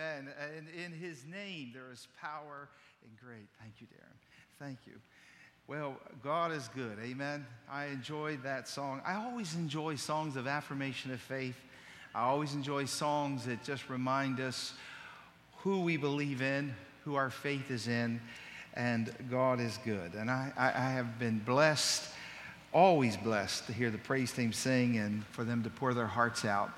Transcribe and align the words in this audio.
Amen. 0.00 0.32
And 0.56 0.66
in 0.68 0.92
his 0.92 1.24
name 1.26 1.70
there 1.74 1.92
is 1.92 2.08
power 2.20 2.68
and 3.04 3.12
great. 3.22 3.48
Thank 3.60 3.74
you, 3.80 3.86
Darren. 3.86 4.16
Thank 4.58 4.78
you. 4.86 4.94
Well, 5.66 5.96
God 6.22 6.52
is 6.52 6.68
good. 6.74 6.98
Amen. 7.02 7.46
I 7.70 7.86
enjoyed 7.86 8.42
that 8.42 8.66
song. 8.66 9.02
I 9.04 9.14
always 9.14 9.54
enjoy 9.54 9.96
songs 9.96 10.36
of 10.36 10.46
affirmation 10.46 11.12
of 11.12 11.20
faith. 11.20 11.56
I 12.14 12.22
always 12.22 12.54
enjoy 12.54 12.86
songs 12.86 13.44
that 13.44 13.62
just 13.62 13.88
remind 13.88 14.40
us 14.40 14.72
who 15.58 15.82
we 15.82 15.96
believe 15.96 16.40
in, 16.40 16.74
who 17.04 17.14
our 17.14 17.30
faith 17.30 17.70
is 17.70 17.86
in, 17.86 18.20
and 18.74 19.14
God 19.30 19.60
is 19.60 19.78
good. 19.84 20.14
And 20.14 20.30
I, 20.30 20.52
I, 20.56 20.68
I 20.68 20.90
have 20.92 21.18
been 21.18 21.40
blessed, 21.40 22.08
always 22.72 23.16
blessed, 23.16 23.66
to 23.66 23.72
hear 23.72 23.90
the 23.90 23.98
praise 23.98 24.32
team 24.32 24.52
sing 24.52 24.96
and 24.96 25.24
for 25.26 25.44
them 25.44 25.62
to 25.62 25.70
pour 25.70 25.94
their 25.94 26.06
hearts 26.06 26.44
out. 26.44 26.70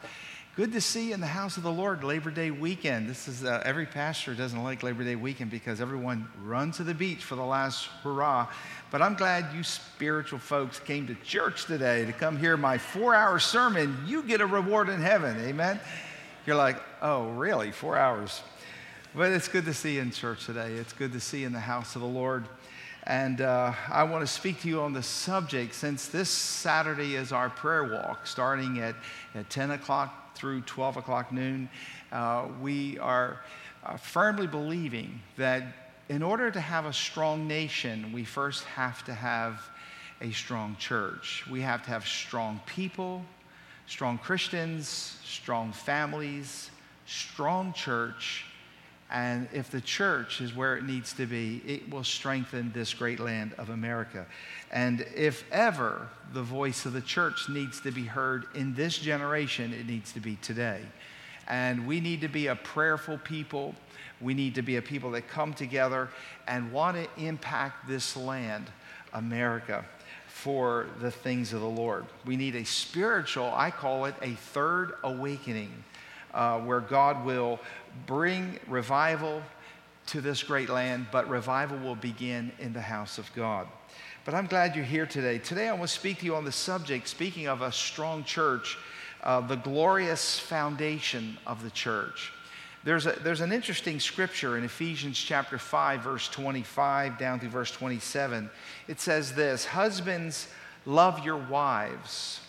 Good 0.54 0.72
to 0.72 0.82
see 0.82 1.08
you 1.08 1.14
in 1.14 1.20
the 1.22 1.26
house 1.26 1.56
of 1.56 1.62
the 1.62 1.72
Lord 1.72 2.04
Labor 2.04 2.30
Day 2.30 2.50
weekend. 2.50 3.08
This 3.08 3.26
is 3.26 3.42
uh, 3.42 3.62
every 3.64 3.86
pastor 3.86 4.34
doesn't 4.34 4.62
like 4.62 4.82
Labor 4.82 5.02
Day 5.02 5.16
weekend 5.16 5.50
because 5.50 5.80
everyone 5.80 6.29
runs 6.44 6.76
to 6.76 6.84
the 6.84 6.93
beach 6.93 7.24
for 7.24 7.36
the 7.36 7.43
last 7.43 7.86
hurrah. 8.02 8.48
But 8.90 9.00
I'm 9.00 9.14
glad 9.14 9.54
you 9.54 9.62
spiritual 9.62 10.38
folks 10.38 10.79
came 10.79 11.07
to 11.07 11.14
church 11.24 11.64
today 11.64 12.04
to 12.04 12.12
come 12.12 12.36
hear 12.36 12.58
my 12.58 12.76
four 12.76 13.14
hour 13.14 13.38
sermon. 13.38 13.96
You 14.07 14.22
get 14.24 14.43
a 14.43 14.46
reward 14.46 14.90
in 14.90 15.00
heaven. 15.00 15.38
Amen. 15.40 15.80
You're 16.44 16.57
like, 16.57 16.76
oh, 17.00 17.30
really? 17.30 17.71
Four 17.71 17.96
hours. 17.96 18.43
But 19.14 19.32
it's 19.32 19.48
good 19.48 19.64
to 19.64 19.72
see 19.72 19.94
you 19.94 20.02
in 20.02 20.10
church 20.10 20.44
today. 20.44 20.74
It's 20.74 20.93
good 20.93 21.14
to 21.14 21.21
see 21.21 21.40
you 21.40 21.46
in 21.46 21.54
the 21.54 21.60
house 21.60 21.96
of 21.96 22.02
the 22.02 22.08
Lord. 22.08 22.44
And 23.04 23.40
uh, 23.40 23.72
I 23.90 24.04
want 24.04 24.26
to 24.26 24.32
speak 24.32 24.61
to 24.62 24.68
you 24.68 24.80
on 24.80 24.92
the 24.92 25.02
subject 25.02 25.74
since 25.74 26.06
this 26.06 26.29
Saturday 26.29 27.16
is 27.16 27.32
our 27.32 27.50
prayer 27.50 27.84
walk 27.84 28.26
starting 28.26 28.79
at, 28.79 28.94
at 29.34 29.50
10 29.50 29.72
o'clock 29.72 30.36
through 30.36 30.60
12 30.62 30.98
o'clock 30.98 31.32
noon, 31.32 31.68
uh, 32.12 32.46
we 32.60 32.98
are 32.98 33.41
uh, 33.84 33.96
firmly 33.96 34.46
believing 34.46 35.20
that 35.36 35.64
in 36.08 36.22
order 36.22 36.50
to 36.50 36.60
have 36.60 36.86
a 36.86 36.92
strong 36.92 37.48
nation, 37.48 38.12
we 38.12 38.24
first 38.24 38.64
have 38.64 39.05
to 39.05 39.14
have 39.14 39.68
a 40.20 40.30
strong 40.30 40.77
church. 40.78 41.44
We 41.50 41.60
have 41.62 41.82
to 41.84 41.90
have 41.90 42.06
strong 42.06 42.60
people, 42.66 43.24
strong 43.86 44.18
Christians, 44.18 45.18
strong 45.24 45.72
families, 45.72 46.70
strong 47.06 47.72
church. 47.72 48.44
And 49.12 49.46
if 49.52 49.70
the 49.70 49.82
church 49.82 50.41
is 50.41 50.56
where 50.56 50.74
it 50.74 50.84
needs 50.84 51.12
to 51.14 51.27
be, 51.27 51.60
it 51.66 51.91
will 51.91 52.02
strengthen 52.02 52.72
this 52.72 52.94
great 52.94 53.20
land 53.20 53.55
of 53.58 53.68
America. 53.68 54.24
And 54.70 55.05
if 55.14 55.44
ever 55.52 56.08
the 56.32 56.42
voice 56.42 56.86
of 56.86 56.94
the 56.94 57.02
church 57.02 57.50
needs 57.50 57.78
to 57.83 57.90
be 57.90 58.05
heard 58.05 58.46
in 58.55 58.74
this 58.74 58.96
generation, 58.96 59.74
it 59.74 59.86
needs 59.86 60.12
to 60.12 60.20
be 60.20 60.36
today. 60.36 60.80
And 61.46 61.86
we 61.86 62.00
need 62.00 62.22
to 62.22 62.28
be 62.28 62.46
a 62.46 62.56
prayerful 62.56 63.18
people. 63.18 63.74
We 64.18 64.33
need 64.33 64.55
to 64.55 64.62
be 64.62 64.77
a 64.77 64.83
people 64.83 65.10
that 65.10 65.28
come 65.28 65.52
together 65.52 66.08
and 66.48 66.72
want 66.72 66.96
to 66.96 67.22
impact 67.22 67.86
this 67.86 68.16
land, 68.16 68.70
America, 69.12 69.84
for 70.27 70.86
the 71.00 71.10
things 71.10 71.52
of 71.52 71.60
the 71.60 71.68
Lord. 71.68 72.06
We 72.24 72.38
need 72.38 72.56
a 72.56 72.64
spiritual, 72.64 73.52
I 73.55 73.70
call 73.70 74.06
it 74.06 74.14
a 74.22 74.33
third 74.33 74.94
awakening, 75.05 75.84
uh, 76.34 76.58
where 76.61 76.80
God 76.80 77.25
will 77.25 77.61
bring 78.06 78.58
revival 78.69 79.42
to 80.06 80.20
this 80.20 80.42
great 80.42 80.69
land, 80.69 81.06
but 81.12 81.28
revival 81.28 81.78
will 81.78 81.94
begin 81.94 82.52
in 82.58 82.72
the 82.72 82.80
house 82.80 83.19
of 83.19 83.30
God. 83.34 83.66
But 84.24 84.34
I'm 84.34 84.47
glad 84.47 84.77
you're 84.77 84.84
here 84.84 85.06
today. 85.06 85.39
Today, 85.39 85.69
I 85.69 85.72
want 85.72 85.89
to 85.89 85.94
speak 85.94 86.20
to 86.20 86.24
you 86.24 86.36
on 86.36 86.44
the 86.44 86.52
subject, 86.52 87.08
speaking 87.08 87.48
of 87.48 87.62
a 87.62 87.72
strong 87.72 88.24
church, 88.24 88.78
uh, 89.22 89.41
the 89.41 89.56
glorious 89.56 90.39
foundation 90.39 91.39
of 91.47 91.62
the 91.62 91.70
church. 91.70 92.33
There's, 92.84 93.06
a, 93.06 93.12
there's 93.12 93.41
an 93.41 93.52
interesting 93.52 94.00
scripture 94.00 94.58
in 94.58 94.64
Ephesians 94.64 95.19
chapter 95.19 95.58
5, 95.58 96.00
verse 96.00 96.28
25 96.28 97.19
down 97.19 97.39
to 97.41 97.48
verse 97.48 97.70
27. 97.70 98.50
It 98.89 99.00
says 99.00 99.34
this 99.34 99.64
Husbands, 99.64 100.48
love 100.84 101.24
your 101.24 101.36
wives, 101.36 102.40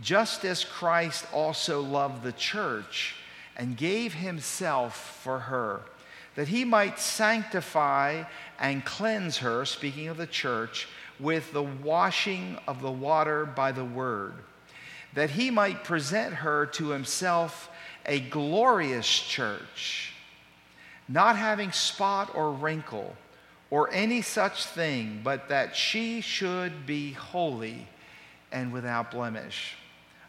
just 0.00 0.44
as 0.44 0.64
Christ 0.64 1.24
also 1.32 1.82
loved 1.82 2.24
the 2.24 2.32
church 2.32 3.14
and 3.56 3.76
gave 3.76 4.14
himself 4.14 5.20
for 5.22 5.38
her, 5.38 5.80
that 6.34 6.48
he 6.48 6.64
might 6.64 6.98
sanctify 6.98 8.24
and 8.58 8.84
cleanse 8.84 9.38
her, 9.38 9.64
speaking 9.64 10.08
of 10.08 10.16
the 10.16 10.26
church 10.26 10.88
with 11.18 11.52
the 11.52 11.62
washing 11.62 12.58
of 12.68 12.82
the 12.82 12.90
water 12.90 13.46
by 13.46 13.72
the 13.72 13.84
word, 13.84 14.34
that 15.14 15.30
he 15.30 15.50
might 15.50 15.84
present 15.84 16.34
her 16.34 16.66
to 16.66 16.88
himself 16.88 17.70
a 18.04 18.20
glorious 18.20 19.08
church, 19.08 20.12
not 21.08 21.36
having 21.36 21.72
spot 21.72 22.30
or 22.34 22.52
wrinkle 22.52 23.16
or 23.70 23.90
any 23.92 24.22
such 24.22 24.64
thing, 24.64 25.20
but 25.24 25.48
that 25.48 25.74
she 25.74 26.20
should 26.20 26.86
be 26.86 27.12
holy 27.12 27.86
and 28.52 28.72
without 28.72 29.10
blemish. 29.10 29.76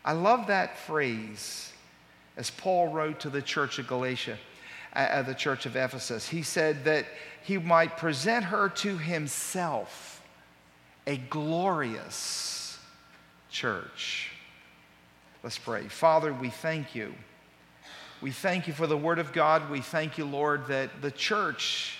I 0.03 0.13
love 0.13 0.47
that 0.47 0.77
phrase 0.77 1.73
as 2.37 2.51
Paul 2.51 2.87
wrote 2.87 3.19
to 3.21 3.29
the 3.29 3.41
church 3.41 3.79
of 3.79 3.87
Galatia, 3.87 4.37
uh, 4.93 5.23
the 5.23 5.33
church 5.33 5.65
of 5.65 5.75
Ephesus. 5.75 6.29
He 6.29 6.43
said 6.43 6.85
that 6.85 7.05
he 7.43 7.57
might 7.57 7.97
present 7.97 8.45
her 8.45 8.69
to 8.69 8.97
himself 8.97 10.23
a 11.05 11.17
glorious 11.17 12.77
church. 13.49 14.31
Let's 15.43 15.57
pray. 15.57 15.87
Father, 15.87 16.31
we 16.33 16.49
thank 16.49 16.93
you. 16.93 17.13
We 18.21 18.31
thank 18.31 18.67
you 18.67 18.73
for 18.73 18.87
the 18.87 18.97
Word 18.97 19.19
of 19.19 19.31
God. 19.33 19.69
We 19.69 19.81
thank 19.81 20.17
you, 20.17 20.25
Lord, 20.25 20.67
that 20.67 21.01
the 21.01 21.11
church 21.11 21.99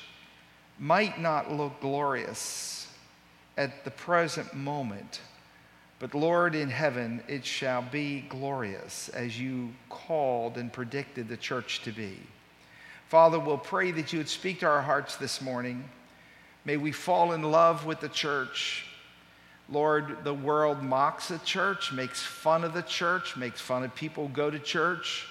might 0.80 1.20
not 1.20 1.52
look 1.52 1.80
glorious 1.80 2.92
at 3.56 3.84
the 3.84 3.92
present 3.92 4.54
moment, 4.54 5.22
but 6.00 6.14
Lord, 6.14 6.56
in 6.56 6.70
heaven 6.70 7.24
it 7.28 7.46
shall 7.46 7.82
be 7.82 8.22
glorious 8.30 9.10
as 9.10 9.40
you 9.40 9.74
called 9.90 10.58
and 10.58 10.72
predicted 10.72 11.28
the 11.28 11.38
church 11.38 11.82
to 11.84 11.92
be. 11.92 12.18
Father, 13.08 13.40
we'll 13.40 13.58
pray 13.58 13.92
that 13.92 14.12
you 14.12 14.20
would 14.20 14.30
speak 14.30 14.60
to 14.60 14.68
our 14.68 14.82
hearts 14.82 15.16
this 15.16 15.42
morning. 15.42 15.88
May 16.66 16.78
we 16.78 16.92
fall 16.92 17.32
in 17.32 17.42
love 17.42 17.86
with 17.86 18.02
the 18.02 18.10
church. 18.10 18.86
Lord, 19.70 20.24
the 20.24 20.34
world 20.34 20.84
mocks 20.84 21.30
the 21.30 21.40
church, 21.40 21.92
makes 21.92 22.22
fun 22.22 22.64
of 22.64 22.74
the 22.74 22.82
church, 22.82 23.36
makes 23.36 23.60
fun 23.62 23.84
of 23.84 23.96
people 23.96 24.28
who 24.28 24.34
go 24.34 24.50
to 24.50 24.60
church. 24.60 25.28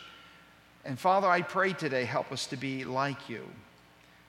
And 0.84 0.98
Father, 0.98 1.28
I 1.28 1.42
pray 1.42 1.72
today, 1.72 2.04
help 2.04 2.32
us 2.32 2.46
to 2.46 2.56
be 2.56 2.84
like 2.84 3.28
you. 3.28 3.42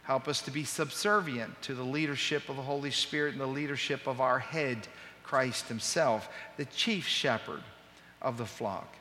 Help 0.04 0.28
us 0.28 0.42
to 0.42 0.52
be 0.52 0.64
subservient 0.64 1.62
to 1.62 1.76
the 1.76 1.84
leadership 1.84 2.48
of 2.48 2.56
the 2.56 2.62
Holy 2.62 2.92
Spirit 2.92 3.34
and 3.34 3.42
the 3.42 3.46
leadership 3.46 4.08
of 4.08 4.22
our 4.22 4.40
head, 4.40 4.88
Christ 5.28 5.68
Himself, 5.68 6.30
the 6.56 6.66
chief 6.66 7.06
shepherd 7.06 7.62
of 8.22 8.38
the 8.38 8.46
flock. 8.46 8.96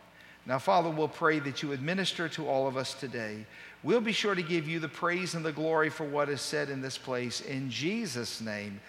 Now, 0.44 0.58
Father, 0.58 0.90
we'll 0.90 1.08
pray 1.08 1.38
that 1.40 1.62
you 1.62 1.72
administer 1.72 2.28
to 2.30 2.48
all 2.48 2.66
of 2.66 2.76
us 2.76 2.94
today. 2.94 3.46
We'll 3.82 4.00
be 4.00 4.12
sure 4.12 4.34
to 4.34 4.42
give 4.42 4.68
you 4.68 4.80
the 4.80 4.88
praise 4.88 5.34
and 5.34 5.44
the 5.44 5.52
glory 5.52 5.88
for 5.88 6.04
what 6.04 6.28
is 6.28 6.40
said 6.40 6.68
in 6.68 6.80
this 6.80 6.98
place. 6.98 7.40
In 7.40 7.70
Jesus' 7.70 8.40
name, 8.40 8.80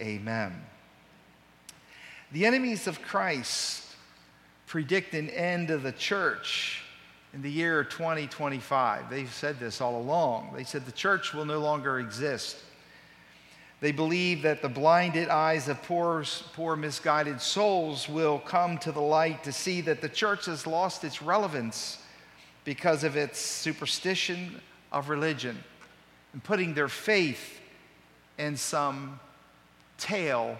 amen. 0.00 0.54
The 2.32 2.46
enemies 2.46 2.86
of 2.86 3.00
Christ 3.02 3.84
predict 4.66 5.14
an 5.14 5.30
end 5.30 5.70
of 5.70 5.82
the 5.82 5.92
church 5.92 6.82
in 7.32 7.42
the 7.42 7.50
year 7.50 7.84
2025. 7.84 9.10
They've 9.10 9.32
said 9.32 9.58
this 9.58 9.80
all 9.80 10.00
along. 10.00 10.52
They 10.54 10.64
said 10.64 10.84
the 10.84 10.92
church 10.92 11.32
will 11.32 11.46
no 11.46 11.58
longer 11.58 12.00
exist. 12.00 12.56
They 13.80 13.92
believe 13.92 14.42
that 14.42 14.60
the 14.60 14.68
blinded 14.68 15.28
eyes 15.28 15.68
of 15.68 15.82
poor, 15.82 16.24
poor, 16.52 16.74
misguided 16.74 17.40
souls 17.40 18.08
will 18.08 18.40
come 18.40 18.78
to 18.78 18.90
the 18.90 19.00
light 19.00 19.44
to 19.44 19.52
see 19.52 19.80
that 19.82 20.00
the 20.00 20.08
church 20.08 20.46
has 20.46 20.66
lost 20.66 21.04
its 21.04 21.22
relevance 21.22 21.98
because 22.64 23.04
of 23.04 23.16
its 23.16 23.38
superstition 23.38 24.60
of 24.90 25.08
religion 25.08 25.62
and 26.32 26.42
putting 26.42 26.74
their 26.74 26.88
faith 26.88 27.60
in 28.36 28.56
some 28.56 29.20
tale 29.96 30.58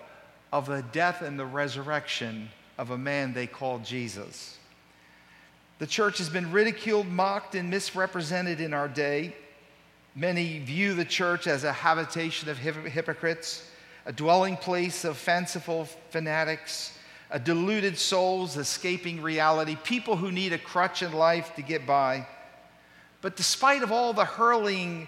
of 0.53 0.67
the 0.67 0.83
death 0.93 1.23
and 1.23 1.39
the 1.39 1.47
resurrection 1.47 2.49
of 2.79 2.91
a 2.91 2.99
man 2.99 3.33
they 3.33 3.47
call 3.47 3.81
Jesus. 3.81 4.59
The 5.79 5.87
church 5.87 6.19
has 6.19 6.29
been 6.29 6.51
ridiculed, 6.51 7.07
mocked, 7.07 7.55
and 7.55 7.71
misrepresented 7.71 8.61
in 8.61 8.73
our 8.73 8.89
day. 8.89 9.35
Many 10.19 10.59
view 10.59 10.95
the 10.95 11.05
church 11.05 11.47
as 11.47 11.63
a 11.63 11.73
habitation 11.73 12.49
of 12.49 12.59
hypocrites, 12.59 13.71
a 14.05 14.13
dwelling 14.13 14.57
place 14.57 15.05
of 15.05 15.17
fanciful 15.17 15.85
fanatics, 16.11 16.99
a 17.31 17.39
deluded 17.39 17.97
souls 17.97 18.57
escaping 18.57 19.23
reality, 19.23 19.77
people 19.85 20.17
who 20.17 20.33
need 20.33 20.53
a 20.53 20.59
crutch 20.59 21.05
in 21.05 21.13
life 21.13 21.55
to 21.55 21.63
get 21.63 21.87
by. 21.87 22.27
But 23.21 23.37
despite 23.37 23.85
of 23.85 23.93
all 23.93 24.13
the 24.13 24.25
hurling 24.25 25.07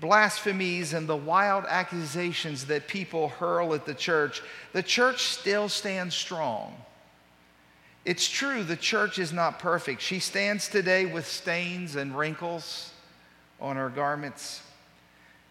blasphemies 0.00 0.92
and 0.92 1.08
the 1.08 1.16
wild 1.16 1.64
accusations 1.66 2.66
that 2.66 2.86
people 2.86 3.30
hurl 3.30 3.74
at 3.74 3.86
the 3.86 3.94
church, 3.94 4.40
the 4.72 4.84
church 4.84 5.24
still 5.24 5.68
stands 5.68 6.14
strong. 6.14 6.76
It's 8.04 8.28
true, 8.28 8.62
the 8.62 8.76
church 8.76 9.18
is 9.18 9.32
not 9.32 9.58
perfect. 9.58 10.00
She 10.00 10.20
stands 10.20 10.68
today 10.68 11.06
with 11.06 11.26
stains 11.26 11.96
and 11.96 12.16
wrinkles, 12.16 12.92
on 13.60 13.76
our 13.76 13.88
garments. 13.88 14.62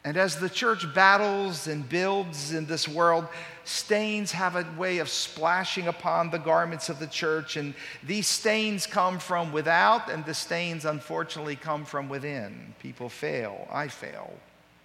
And 0.06 0.18
as 0.18 0.36
the 0.38 0.50
church 0.50 0.94
battles 0.94 1.68
and 1.68 1.88
builds 1.88 2.54
in 2.54 2.66
this 2.66 2.88
world, 2.88 3.26
stains 3.64 4.34
have 4.34 4.58
a 4.58 4.66
way 4.78 4.98
of 4.98 5.08
splashing 5.08 5.88
upon 5.88 6.30
the 6.30 6.40
garments 6.40 6.90
of 6.90 7.00
the 7.00 7.08
church. 7.08 7.56
And 7.56 7.74
these 8.04 8.28
stains 8.28 8.86
come 8.86 9.18
from 9.18 9.54
without, 9.54 10.12
and 10.12 10.26
the 10.26 10.34
stains, 10.34 10.84
unfortunately, 10.84 11.56
come 11.56 11.86
from 11.86 12.10
within. 12.10 12.74
People 12.80 13.08
fail. 13.08 13.66
I 13.72 13.88
fail. 13.88 14.34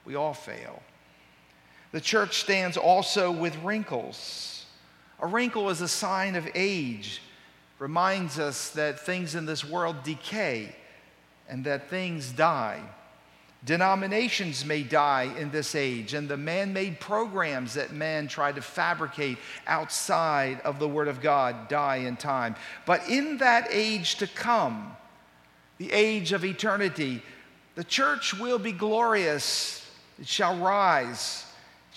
We 0.04 0.14
all 0.14 0.34
fail. 0.34 0.82
The 1.90 2.00
church 2.00 2.40
stands 2.40 2.76
also 2.76 3.32
with 3.32 3.56
wrinkles. 3.64 4.66
A 5.20 5.26
wrinkle 5.26 5.68
is 5.70 5.80
a 5.80 5.88
sign 5.88 6.36
of 6.36 6.48
age, 6.54 7.22
reminds 7.80 8.38
us 8.38 8.70
that 8.70 9.00
things 9.00 9.34
in 9.34 9.46
this 9.46 9.64
world 9.64 10.04
decay 10.04 10.76
and 11.48 11.64
that 11.64 11.90
things 11.90 12.30
die. 12.30 12.82
Denominations 13.64 14.64
may 14.64 14.84
die 14.84 15.34
in 15.36 15.50
this 15.50 15.74
age, 15.74 16.14
and 16.14 16.28
the 16.28 16.36
man 16.36 16.72
made 16.72 17.00
programs 17.00 17.74
that 17.74 17.92
men 17.92 18.28
try 18.28 18.52
to 18.52 18.62
fabricate 18.62 19.38
outside 19.66 20.60
of 20.60 20.78
the 20.78 20.88
Word 20.88 21.08
of 21.08 21.20
God 21.20 21.68
die 21.68 21.96
in 21.96 22.16
time. 22.16 22.54
But 22.86 23.08
in 23.08 23.38
that 23.38 23.68
age 23.70 24.16
to 24.16 24.28
come, 24.28 24.96
the 25.78 25.92
age 25.92 26.32
of 26.32 26.44
eternity, 26.44 27.22
the 27.74 27.84
church 27.84 28.32
will 28.34 28.60
be 28.60 28.72
glorious, 28.72 29.84
it 30.20 30.28
shall 30.28 30.56
rise 30.56 31.47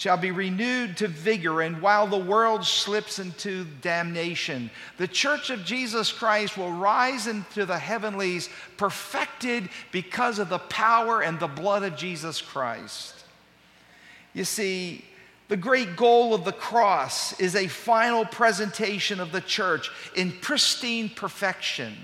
shall 0.01 0.17
be 0.17 0.31
renewed 0.31 0.97
to 0.97 1.07
vigor, 1.07 1.61
and 1.61 1.79
while 1.79 2.07
the 2.07 2.17
world 2.17 2.65
slips 2.65 3.19
into 3.19 3.65
damnation, 3.81 4.67
the 4.97 5.07
church 5.07 5.51
of 5.51 5.63
Jesus 5.63 6.11
Christ 6.11 6.57
will 6.57 6.71
rise 6.71 7.27
into 7.27 7.67
the 7.67 7.77
heavenlies, 7.77 8.49
perfected 8.77 9.69
because 9.91 10.39
of 10.39 10.49
the 10.49 10.57
power 10.57 11.21
and 11.21 11.39
the 11.39 11.45
blood 11.45 11.83
of 11.83 11.95
Jesus 11.95 12.41
Christ. 12.41 13.13
You 14.33 14.43
see, 14.43 15.05
the 15.49 15.57
great 15.57 15.95
goal 15.95 16.33
of 16.33 16.45
the 16.45 16.51
cross 16.51 17.39
is 17.39 17.55
a 17.55 17.67
final 17.67 18.25
presentation 18.25 19.19
of 19.19 19.31
the 19.31 19.41
church 19.41 19.91
in 20.15 20.31
pristine 20.31 21.09
perfection. 21.09 21.95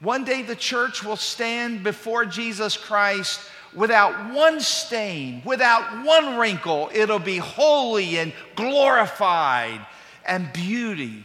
One 0.00 0.24
day 0.24 0.42
the 0.42 0.56
church 0.56 1.04
will 1.04 1.14
stand 1.14 1.84
before 1.84 2.24
Jesus 2.24 2.76
Christ 2.76 3.40
without 3.74 4.32
one 4.32 4.60
stain, 4.60 5.42
without 5.44 6.04
one 6.04 6.36
wrinkle. 6.38 6.90
It'll 6.92 7.18
be 7.18 7.38
holy 7.38 8.18
and 8.18 8.32
glorified 8.54 9.84
and 10.26 10.52
beauty 10.52 11.24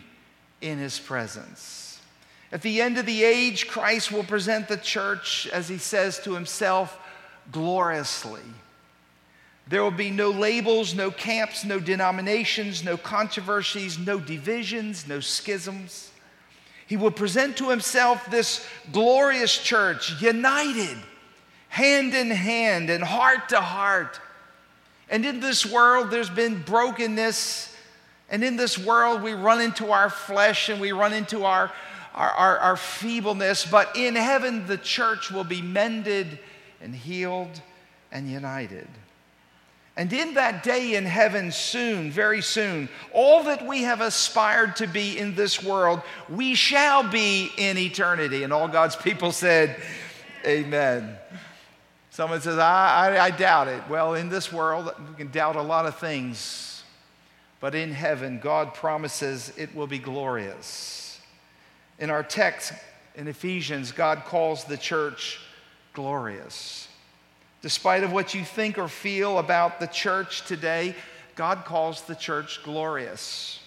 in 0.61 0.77
his 0.77 0.99
presence. 0.99 1.99
At 2.51 2.61
the 2.61 2.81
end 2.81 2.97
of 2.97 3.05
the 3.05 3.23
age, 3.23 3.67
Christ 3.67 4.11
will 4.11 4.23
present 4.23 4.67
the 4.67 4.77
church, 4.77 5.47
as 5.53 5.69
he 5.69 5.77
says 5.77 6.19
to 6.19 6.33
himself, 6.33 6.97
gloriously. 7.51 8.41
There 9.67 9.81
will 9.81 9.91
be 9.91 10.11
no 10.11 10.31
labels, 10.31 10.93
no 10.93 11.11
camps, 11.11 11.63
no 11.63 11.79
denominations, 11.79 12.83
no 12.83 12.97
controversies, 12.97 13.97
no 13.97 14.19
divisions, 14.19 15.07
no 15.07 15.21
schisms. 15.21 16.11
He 16.87 16.97
will 16.97 17.11
present 17.11 17.55
to 17.57 17.69
himself 17.69 18.29
this 18.29 18.67
glorious 18.91 19.57
church, 19.57 20.21
united 20.21 20.97
hand 21.71 22.13
in 22.13 22.29
hand 22.29 22.89
and 22.89 23.01
heart 23.01 23.47
to 23.47 23.61
heart. 23.61 24.19
And 25.09 25.25
in 25.25 25.39
this 25.39 25.65
world, 25.65 26.11
there's 26.11 26.29
been 26.29 26.61
brokenness. 26.61 27.73
And 28.29 28.43
in 28.43 28.57
this 28.57 28.77
world, 28.77 29.21
we 29.21 29.31
run 29.31 29.61
into 29.61 29.89
our 29.89 30.09
flesh 30.09 30.67
and 30.67 30.81
we 30.81 30.91
run 30.91 31.13
into 31.13 31.45
our, 31.45 31.71
our, 32.13 32.29
our, 32.29 32.59
our 32.59 32.75
feebleness. 32.75 33.65
But 33.65 33.95
in 33.95 34.15
heaven, 34.15 34.67
the 34.67 34.77
church 34.77 35.31
will 35.31 35.45
be 35.45 35.61
mended 35.61 36.39
and 36.81 36.93
healed 36.93 37.61
and 38.11 38.29
united. 38.29 38.89
And 39.95 40.11
in 40.11 40.33
that 40.33 40.63
day 40.63 40.95
in 40.95 41.05
heaven, 41.05 41.53
soon, 41.53 42.11
very 42.11 42.41
soon, 42.41 42.89
all 43.13 43.43
that 43.43 43.65
we 43.65 43.83
have 43.83 44.01
aspired 44.01 44.75
to 44.77 44.87
be 44.87 45.17
in 45.17 45.35
this 45.35 45.63
world, 45.63 46.01
we 46.27 46.53
shall 46.53 47.09
be 47.09 47.49
in 47.57 47.77
eternity. 47.77 48.43
And 48.43 48.51
all 48.51 48.67
God's 48.67 48.97
people 48.97 49.31
said, 49.31 49.81
Amen. 50.45 51.17
Someone 52.11 52.41
says, 52.41 52.57
I, 52.57 53.15
I, 53.15 53.23
I, 53.25 53.31
doubt 53.31 53.69
it. 53.69 53.81
Well, 53.89 54.15
in 54.15 54.27
this 54.27 54.51
world, 54.51 54.93
we 55.09 55.15
can 55.15 55.31
doubt 55.31 55.55
a 55.55 55.61
lot 55.61 55.85
of 55.85 55.97
things. 55.97 56.83
But 57.61 57.73
in 57.73 57.93
heaven, 57.93 58.39
God 58.39 58.73
promises 58.73 59.53
it 59.55 59.73
will 59.73 59.87
be 59.87 59.97
glorious. 59.97 61.21
In 61.99 62.09
our 62.09 62.21
text 62.21 62.73
in 63.15 63.29
Ephesians, 63.29 63.93
God 63.93 64.25
calls 64.25 64.65
the 64.65 64.75
church 64.75 65.39
glorious. 65.93 66.89
Despite 67.61 68.03
of 68.03 68.11
what 68.11 68.33
you 68.33 68.43
think 68.43 68.77
or 68.77 68.89
feel 68.89 69.39
about 69.39 69.79
the 69.79 69.87
church 69.87 70.45
today, 70.45 70.95
God 71.35 71.63
calls 71.63 72.01
the 72.01 72.15
church 72.15 72.61
glorious. 72.63 73.59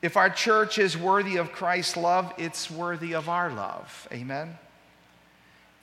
If 0.00 0.16
our 0.16 0.30
church 0.30 0.78
is 0.78 0.96
worthy 0.96 1.36
of 1.36 1.52
Christ's 1.52 1.98
love, 1.98 2.32
it's 2.38 2.70
worthy 2.70 3.12
of 3.12 3.28
our 3.28 3.52
love. 3.52 4.08
Amen. 4.10 4.56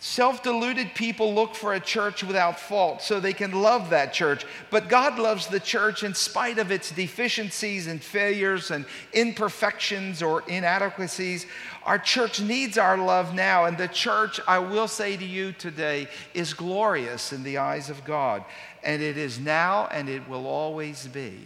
Self 0.02 0.44
deluded 0.44 0.96
people 0.96 1.34
look 1.34 1.54
for 1.54 1.74
a 1.74 1.80
church 1.80 2.24
without 2.24 2.58
fault 2.58 3.02
so 3.02 3.20
they 3.20 3.34
can 3.34 3.52
love 3.52 3.90
that 3.90 4.14
church. 4.14 4.46
But 4.70 4.88
God 4.88 5.20
loves 5.20 5.48
the 5.48 5.60
church 5.60 6.04
in 6.04 6.14
spite 6.14 6.58
of 6.58 6.72
its 6.72 6.90
deficiencies 6.90 7.86
and 7.86 8.02
failures 8.02 8.72
and 8.72 8.86
imperfections 9.12 10.24
or 10.24 10.44
inadequacies. 10.48 11.48
Our 11.84 12.00
church 12.00 12.40
needs 12.40 12.78
our 12.78 12.98
love 12.98 13.34
now, 13.34 13.66
and 13.66 13.78
the 13.78 13.90
church, 13.90 14.40
I 14.48 14.60
will 14.60 14.88
say 14.88 15.18
to 15.18 15.26
you 15.26 15.52
today, 15.52 16.08
is 16.34 16.54
glorious 16.54 17.34
in 17.34 17.44
the 17.44 17.58
eyes 17.58 17.90
of 17.90 18.06
God. 18.06 18.46
And 18.82 19.02
it 19.02 19.18
is 19.18 19.38
now 19.38 19.90
and 19.92 20.08
it 20.08 20.30
will 20.30 20.48
always 20.48 21.08
be. 21.08 21.38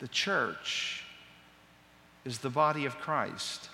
The 0.00 0.08
church 0.08 1.04
is 2.24 2.38
the 2.38 2.50
body 2.50 2.86
of 2.86 2.98
Christ. 2.98 3.68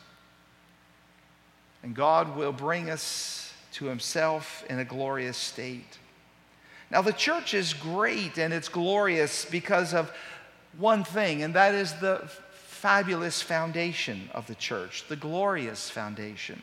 And 1.83 1.95
God 1.95 2.37
will 2.37 2.53
bring 2.53 2.91
us 2.91 3.44
to 3.75 3.87
himself 3.87 4.65
in 4.69 4.79
a 4.79 4.85
glorious 4.85 5.37
state. 5.37 5.99
Now, 6.91 7.03
the 7.03 7.13
church 7.13 7.55
is 7.55 7.73
great 7.75 8.39
and 8.39 8.53
it's 8.53 8.69
glorious 8.69 9.45
because 9.45 9.95
of 9.95 10.13
one 10.79 11.05
thing, 11.05 11.43
and 11.43 11.55
that 11.55 11.75
is 11.75 11.93
the 11.95 12.29
fabulous 12.53 13.41
foundation 13.43 14.29
of 14.33 14.47
the 14.47 14.55
church, 14.55 15.05
the 15.09 15.17
glorious 15.17 15.91
foundation. 15.91 16.61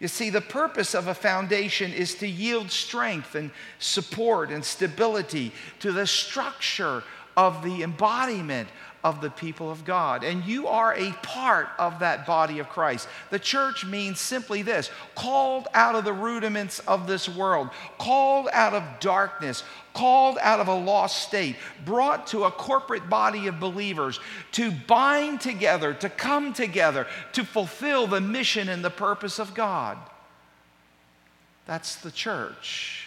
You 0.00 0.08
see, 0.08 0.30
the 0.30 0.40
purpose 0.40 0.94
of 0.94 1.06
a 1.06 1.14
foundation 1.14 1.92
is 1.92 2.16
to 2.16 2.26
yield 2.26 2.70
strength 2.70 3.36
and 3.36 3.50
support 3.78 4.50
and 4.50 4.64
stability 4.64 5.52
to 5.78 5.92
the 5.92 6.06
structure 6.06 7.04
of 7.36 7.62
the 7.62 7.82
embodiment 7.84 8.68
of 9.04 9.20
the 9.20 9.30
people 9.30 9.70
of 9.70 9.84
God. 9.84 10.22
And 10.22 10.44
you 10.44 10.68
are 10.68 10.94
a 10.94 11.10
part 11.22 11.68
of 11.78 11.98
that 11.98 12.24
body 12.24 12.60
of 12.60 12.68
Christ. 12.68 13.08
The 13.30 13.38
church 13.38 13.84
means 13.84 14.20
simply 14.20 14.62
this 14.62 14.90
called 15.14 15.66
out 15.74 15.94
of 15.94 16.04
the 16.04 16.12
rudiments 16.12 16.78
of 16.80 17.06
this 17.06 17.28
world, 17.28 17.70
called 17.98 18.48
out 18.52 18.74
of 18.74 18.84
darkness, 19.00 19.64
called 19.92 20.38
out 20.40 20.60
of 20.60 20.68
a 20.68 20.74
lost 20.74 21.26
state, 21.26 21.56
brought 21.84 22.28
to 22.28 22.44
a 22.44 22.50
corporate 22.50 23.10
body 23.10 23.48
of 23.48 23.58
believers 23.58 24.20
to 24.52 24.70
bind 24.70 25.40
together, 25.40 25.92
to 25.94 26.08
come 26.08 26.52
together, 26.52 27.06
to 27.32 27.44
fulfill 27.44 28.06
the 28.06 28.20
mission 28.20 28.68
and 28.68 28.84
the 28.84 28.90
purpose 28.90 29.38
of 29.38 29.52
God. 29.52 29.98
That's 31.66 31.96
the 31.96 32.10
church. 32.10 33.01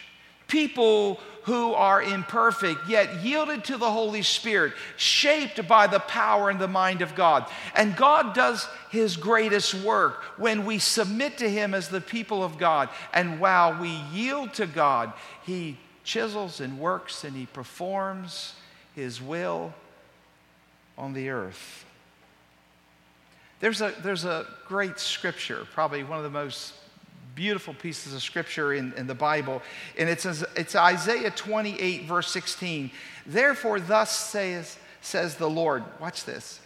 People 0.48 1.20
who 1.46 1.74
are 1.74 2.02
imperfect, 2.02 2.88
yet 2.88 3.22
yielded 3.22 3.62
to 3.62 3.76
the 3.76 3.90
Holy 3.90 4.22
Spirit, 4.22 4.72
shaped 4.96 5.68
by 5.68 5.86
the 5.86 6.00
power 6.00 6.50
and 6.50 6.60
the 6.60 6.66
mind 6.66 7.02
of 7.02 7.14
God. 7.14 7.46
And 7.76 7.94
God 7.94 8.34
does 8.34 8.66
his 8.90 9.16
greatest 9.16 9.72
work 9.72 10.24
when 10.38 10.64
we 10.64 10.80
submit 10.80 11.38
to 11.38 11.48
him 11.48 11.72
as 11.72 11.88
the 11.88 12.00
people 12.00 12.42
of 12.42 12.58
God. 12.58 12.88
And 13.12 13.38
while 13.38 13.80
we 13.80 13.90
yield 14.12 14.54
to 14.54 14.66
God, 14.66 15.12
he 15.44 15.78
chisels 16.02 16.60
and 16.60 16.80
works 16.80 17.22
and 17.22 17.36
he 17.36 17.46
performs 17.46 18.54
his 18.96 19.22
will 19.22 19.72
on 20.98 21.12
the 21.12 21.28
earth. 21.28 21.84
There's 23.60 23.80
a, 23.80 23.94
there's 24.02 24.24
a 24.24 24.46
great 24.66 24.98
scripture, 24.98 25.64
probably 25.72 26.02
one 26.02 26.18
of 26.18 26.24
the 26.24 26.30
most 26.30 26.74
beautiful 27.36 27.74
pieces 27.74 28.14
of 28.14 28.22
scripture 28.22 28.72
in, 28.72 28.92
in 28.94 29.06
the 29.06 29.14
Bible. 29.14 29.62
And 29.96 30.08
it 30.08 30.20
says, 30.20 30.44
it's 30.56 30.74
Isaiah 30.74 31.30
28, 31.30 32.06
verse 32.06 32.28
16. 32.32 32.90
Therefore, 33.26 33.78
thus 33.78 34.10
says, 34.10 34.76
says 35.02 35.36
the 35.36 35.48
Lord, 35.48 35.84
watch 36.00 36.24
this. 36.24 36.60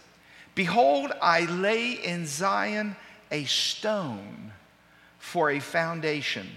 Behold, 0.55 1.11
I 1.21 1.41
lay 1.41 1.91
in 1.91 2.25
Zion 2.25 2.95
a 3.29 3.43
stone 3.43 4.51
for 5.19 5.51
a 5.51 5.59
foundation, 5.59 6.47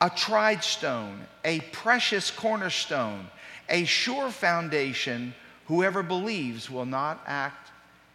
a 0.00 0.10
tried 0.10 0.64
stone, 0.64 1.26
a 1.44 1.60
precious 1.60 2.30
cornerstone, 2.30 3.28
a 3.68 3.84
sure 3.84 4.30
foundation. 4.30 5.34
Whoever 5.66 6.02
believes 6.02 6.70
will 6.70 6.86
not 6.86 7.22
act 7.26 7.70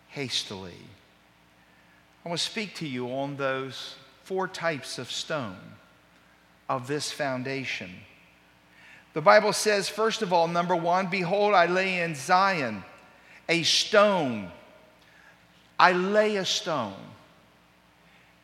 hastily. 0.10 0.76
I 2.24 2.30
want 2.30 2.40
to 2.40 2.46
speak 2.46 2.76
to 2.76 2.88
you 2.88 3.08
on 3.08 3.36
those 3.36 3.96
four 4.32 4.48
types 4.48 4.98
of 4.98 5.12
stone 5.12 5.58
of 6.70 6.88
this 6.88 7.12
foundation. 7.12 7.90
The 9.14 9.20
Bible 9.20 9.52
says, 9.52 9.90
first 9.90 10.22
of 10.22 10.32
all, 10.32 10.48
number 10.48 10.74
one, 10.74 11.08
behold, 11.08 11.54
I 11.54 11.66
lay 11.66 12.00
in 12.00 12.16
Zion 12.16 12.82
a 13.50 13.64
stone. 13.64 14.50
I 15.78 15.92
lay 15.92 16.38
a 16.38 16.46
stone. 16.46 16.94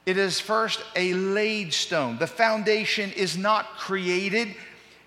It 0.06 0.17
is 0.17 0.41
first 0.41 0.84
a 0.98 1.13
laid 1.13 1.74
stone. 1.74 2.17
The 2.17 2.27
foundation 2.27 3.13
is 3.13 3.38
not 3.38 3.77
created, 3.77 4.56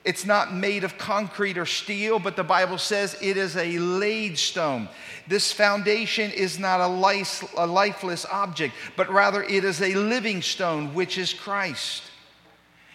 it's 0.05 0.25
not 0.25 0.55
made 0.55 0.83
of 0.83 0.97
concrete 0.97 1.59
or 1.59 1.67
steel, 1.67 2.19
but 2.19 2.35
the 2.35 2.45
Bible 2.45 2.79
says 2.79 3.17
it 3.21 3.37
is 3.37 3.57
a 3.57 3.79
laid 3.79 4.39
stone. 4.39 4.89
This 5.29 5.53
foundation 5.53 6.31
is 6.31 6.59
not 6.59 6.81
a, 6.81 6.87
life, 6.87 7.45
a 7.57 7.67
lifeless 7.67 8.25
object, 8.25 8.75
but 8.97 9.11
rather 9.11 9.43
it 9.43 9.63
is 9.63 9.83
a 9.83 9.95
living 9.95 10.41
stone, 10.41 10.95
which 10.95 11.19
is 11.19 11.35
Christ. 11.35 12.05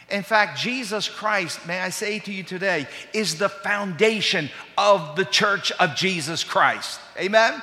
In 0.09 0.23
fact, 0.23 0.59
Jesus 0.59 1.07
Christ, 1.07 1.65
may 1.67 1.79
I 1.79 1.89
say 1.89 2.19
to 2.19 2.31
you 2.31 2.43
today, 2.43 2.87
is 3.13 3.37
the 3.37 3.49
foundation 3.49 4.49
of 4.77 5.15
the 5.15 5.25
church 5.25 5.71
of 5.73 5.95
Jesus 5.95 6.43
Christ. 6.43 6.99
Amen? 7.19 7.61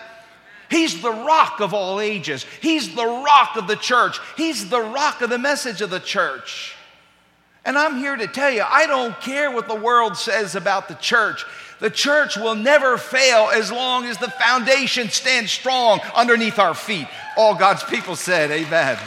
He's 0.70 1.02
the 1.02 1.10
rock 1.10 1.60
of 1.60 1.74
all 1.74 2.00
ages. 2.00 2.46
He's 2.60 2.94
the 2.94 3.06
rock 3.06 3.56
of 3.56 3.66
the 3.66 3.76
church. 3.76 4.18
He's 4.36 4.70
the 4.70 4.80
rock 4.80 5.20
of 5.20 5.30
the 5.30 5.38
message 5.38 5.82
of 5.82 5.90
the 5.90 6.00
church. 6.00 6.76
And 7.64 7.78
I'm 7.78 7.96
here 7.96 8.16
to 8.16 8.26
tell 8.26 8.50
you, 8.50 8.64
I 8.66 8.86
don't 8.86 9.18
care 9.20 9.50
what 9.50 9.68
the 9.68 9.74
world 9.74 10.16
says 10.16 10.56
about 10.56 10.88
the 10.88 10.94
church. 10.94 11.44
The 11.78 11.90
church 11.90 12.36
will 12.36 12.54
never 12.54 12.96
fail 12.96 13.50
as 13.52 13.70
long 13.70 14.04
as 14.04 14.18
the 14.18 14.30
foundation 14.30 15.08
stands 15.08 15.50
strong 15.50 16.00
underneath 16.14 16.58
our 16.58 16.74
feet. 16.74 17.06
All 17.36 17.54
God's 17.54 17.84
people 17.84 18.16
said, 18.16 18.50
Amen. 18.50 18.98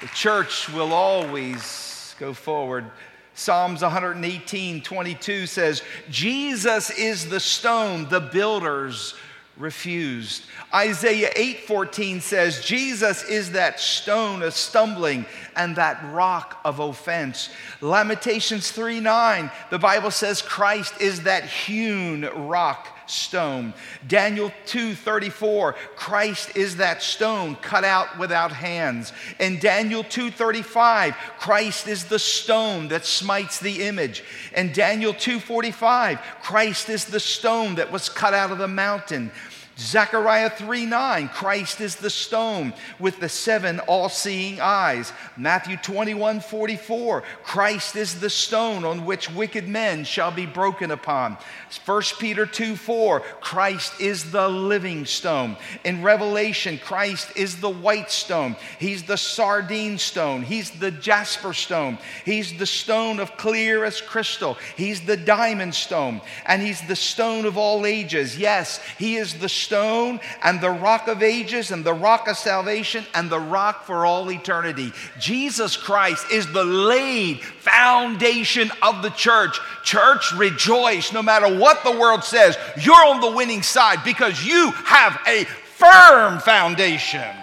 The 0.00 0.08
church 0.08 0.68
will 0.70 0.92
always 0.92 2.14
go 2.18 2.32
forward. 2.32 2.90
Psalms 3.34 3.82
118 3.82 4.82
22 4.82 5.46
says, 5.46 5.82
Jesus 6.10 6.90
is 6.90 7.28
the 7.28 7.40
stone 7.40 8.08
the 8.08 8.20
builders 8.20 9.14
refused. 9.56 10.44
Isaiah 10.74 11.30
8:14 11.36 12.20
says 12.20 12.64
Jesus 12.64 13.22
is 13.24 13.52
that 13.52 13.80
stone 13.80 14.42
of 14.42 14.54
stumbling 14.54 15.26
and 15.56 15.76
that 15.76 16.00
rock 16.12 16.60
of 16.64 16.78
offense. 16.78 17.50
Lamentations 17.80 18.70
3:9 18.70 19.50
the 19.70 19.78
Bible 19.78 20.10
says 20.10 20.42
Christ 20.42 20.94
is 21.00 21.22
that 21.22 21.44
hewn 21.44 22.28
rock 22.34 22.88
stone. 23.10 23.74
Daniel 24.06 24.52
2:34, 24.66 25.74
Christ 25.96 26.56
is 26.56 26.76
that 26.76 27.02
stone 27.02 27.56
cut 27.56 27.84
out 27.84 28.18
without 28.18 28.52
hands. 28.52 29.12
In 29.38 29.58
Daniel 29.58 30.04
2:35, 30.04 31.14
Christ 31.38 31.88
is 31.88 32.04
the 32.04 32.18
stone 32.18 32.88
that 32.88 33.04
smites 33.04 33.58
the 33.58 33.82
image. 33.82 34.22
In 34.54 34.72
Daniel 34.72 35.12
2:45, 35.12 36.18
Christ 36.42 36.88
is 36.88 37.06
the 37.06 37.20
stone 37.20 37.74
that 37.76 37.92
was 37.92 38.08
cut 38.08 38.34
out 38.34 38.52
of 38.52 38.58
the 38.58 38.68
mountain. 38.68 39.32
Zechariah 39.80 40.50
3 40.50 40.84
9, 40.84 41.28
Christ 41.28 41.80
is 41.80 41.96
the 41.96 42.10
stone 42.10 42.74
with 42.98 43.18
the 43.18 43.30
seven 43.30 43.80
all 43.80 44.10
seeing 44.10 44.60
eyes. 44.60 45.10
Matthew 45.38 45.78
21 45.78 46.40
44, 46.40 47.22
Christ 47.42 47.96
is 47.96 48.20
the 48.20 48.28
stone 48.28 48.84
on 48.84 49.06
which 49.06 49.30
wicked 49.30 49.66
men 49.66 50.04
shall 50.04 50.30
be 50.30 50.44
broken 50.44 50.90
upon. 50.90 51.38
1 51.86 52.02
Peter 52.18 52.44
2 52.44 52.76
4, 52.76 53.20
Christ 53.40 53.98
is 53.98 54.30
the 54.30 54.50
living 54.50 55.06
stone. 55.06 55.56
In 55.82 56.02
Revelation, 56.02 56.78
Christ 56.78 57.32
is 57.34 57.58
the 57.58 57.70
white 57.70 58.10
stone. 58.10 58.56
He's 58.78 59.04
the 59.04 59.16
sardine 59.16 59.96
stone. 59.96 60.42
He's 60.42 60.70
the 60.72 60.90
jasper 60.90 61.54
stone. 61.54 61.96
He's 62.26 62.58
the 62.58 62.66
stone 62.66 63.18
of 63.18 63.38
clear 63.38 63.86
as 63.86 64.02
crystal. 64.02 64.58
He's 64.76 65.00
the 65.00 65.16
diamond 65.16 65.74
stone. 65.74 66.20
And 66.44 66.60
he's 66.60 66.82
the 66.82 66.96
stone 66.96 67.46
of 67.46 67.56
all 67.56 67.86
ages. 67.86 68.36
Yes, 68.36 68.78
he 68.98 69.16
is 69.16 69.38
the 69.38 69.48
stone 69.48 69.69
and 69.72 70.60
the 70.60 70.70
rock 70.70 71.08
of 71.08 71.22
ages 71.22 71.70
and 71.70 71.84
the 71.84 71.94
rock 71.94 72.28
of 72.28 72.36
salvation 72.36 73.04
and 73.14 73.30
the 73.30 73.38
rock 73.38 73.84
for 73.84 74.04
all 74.04 74.30
eternity. 74.30 74.92
Jesus 75.18 75.76
Christ 75.76 76.26
is 76.30 76.50
the 76.52 76.64
laid 76.64 77.40
foundation 77.40 78.70
of 78.82 79.02
the 79.02 79.10
church. 79.10 79.58
Church, 79.84 80.32
rejoice 80.32 81.12
no 81.12 81.22
matter 81.22 81.58
what 81.58 81.84
the 81.84 81.92
world 81.92 82.24
says. 82.24 82.56
You're 82.80 83.06
on 83.06 83.20
the 83.20 83.30
winning 83.30 83.62
side 83.62 84.04
because 84.04 84.44
you 84.44 84.70
have 84.84 85.20
a 85.26 85.44
firm 85.44 86.38
foundation. 86.40 87.34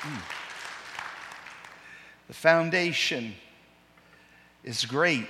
Hmm. 0.00 0.18
The 2.28 2.34
foundation 2.34 3.34
is 4.62 4.84
great 4.84 5.28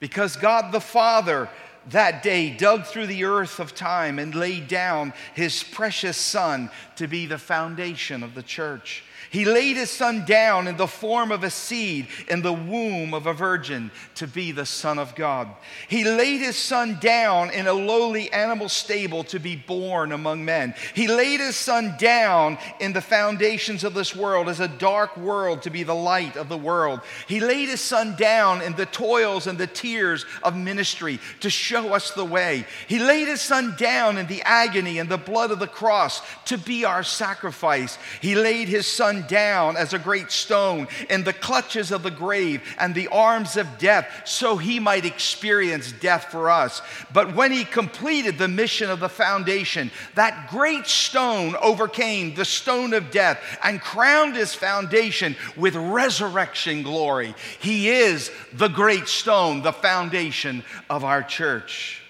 because 0.00 0.36
God 0.36 0.72
the 0.72 0.80
Father 0.80 1.48
that 1.90 2.22
day 2.22 2.50
dug 2.50 2.84
through 2.84 3.06
the 3.06 3.24
earth 3.24 3.60
of 3.60 3.74
time 3.74 4.18
and 4.18 4.34
laid 4.34 4.68
down 4.68 5.12
his 5.34 5.62
precious 5.62 6.16
Son 6.16 6.70
to 6.96 7.08
be 7.08 7.26
the 7.26 7.38
foundation 7.38 8.22
of 8.22 8.34
the 8.34 8.42
church. 8.42 9.02
He 9.32 9.46
laid 9.46 9.78
his 9.78 9.88
son 9.88 10.26
down 10.26 10.68
in 10.68 10.76
the 10.76 10.86
form 10.86 11.32
of 11.32 11.42
a 11.42 11.48
seed 11.48 12.08
in 12.28 12.42
the 12.42 12.52
womb 12.52 13.14
of 13.14 13.26
a 13.26 13.32
virgin 13.32 13.90
to 14.16 14.26
be 14.26 14.52
the 14.52 14.66
Son 14.66 14.98
of 14.98 15.14
God. 15.14 15.48
He 15.88 16.04
laid 16.04 16.42
his 16.42 16.56
son 16.56 16.98
down 17.00 17.48
in 17.48 17.66
a 17.66 17.72
lowly 17.72 18.30
animal 18.30 18.68
stable 18.68 19.24
to 19.24 19.38
be 19.38 19.56
born 19.56 20.12
among 20.12 20.44
men. 20.44 20.74
He 20.94 21.08
laid 21.08 21.40
his 21.40 21.56
son 21.56 21.94
down 21.98 22.58
in 22.78 22.92
the 22.92 23.00
foundations 23.00 23.84
of 23.84 23.94
this 23.94 24.14
world 24.14 24.50
as 24.50 24.60
a 24.60 24.68
dark 24.68 25.16
world 25.16 25.62
to 25.62 25.70
be 25.70 25.82
the 25.82 25.94
light 25.94 26.36
of 26.36 26.50
the 26.50 26.58
world. 26.58 27.00
He 27.26 27.40
laid 27.40 27.70
his 27.70 27.80
son 27.80 28.16
down 28.16 28.60
in 28.60 28.74
the 28.74 28.84
toils 28.84 29.46
and 29.46 29.56
the 29.56 29.66
tears 29.66 30.26
of 30.42 30.54
ministry 30.54 31.18
to 31.40 31.48
show 31.48 31.94
us 31.94 32.10
the 32.10 32.22
way. 32.22 32.66
He 32.86 32.98
laid 32.98 33.28
his 33.28 33.40
son 33.40 33.76
down 33.78 34.18
in 34.18 34.26
the 34.26 34.42
agony 34.42 34.98
and 34.98 35.08
the 35.08 35.16
blood 35.16 35.50
of 35.50 35.58
the 35.58 35.66
cross 35.66 36.20
to 36.44 36.58
be 36.58 36.84
our 36.84 37.02
sacrifice. 37.02 37.96
He 38.20 38.34
laid 38.34 38.68
his 38.68 38.86
son 38.86 39.21
down 39.28 39.76
as 39.76 39.92
a 39.92 39.98
great 39.98 40.30
stone 40.30 40.88
in 41.10 41.24
the 41.24 41.32
clutches 41.32 41.90
of 41.90 42.02
the 42.02 42.10
grave 42.10 42.62
and 42.78 42.94
the 42.94 43.08
arms 43.08 43.56
of 43.56 43.78
death 43.78 44.22
so 44.24 44.56
he 44.56 44.78
might 44.78 45.04
experience 45.04 45.92
death 45.92 46.26
for 46.30 46.50
us. 46.50 46.82
But 47.12 47.34
when 47.34 47.52
he 47.52 47.64
completed 47.64 48.38
the 48.38 48.48
mission 48.48 48.90
of 48.90 49.00
the 49.00 49.08
foundation, 49.08 49.90
that 50.14 50.50
great 50.50 50.86
stone 50.86 51.56
overcame 51.60 52.34
the 52.34 52.44
stone 52.44 52.94
of 52.94 53.10
death 53.10 53.40
and 53.62 53.80
crowned 53.80 54.36
his 54.36 54.54
foundation 54.54 55.36
with 55.56 55.74
resurrection 55.76 56.82
glory. 56.82 57.34
He 57.60 57.88
is 57.88 58.30
the 58.52 58.68
great 58.68 59.08
stone, 59.08 59.62
the 59.62 59.72
foundation 59.72 60.64
of 60.88 61.04
our 61.04 61.22
church. 61.22 62.02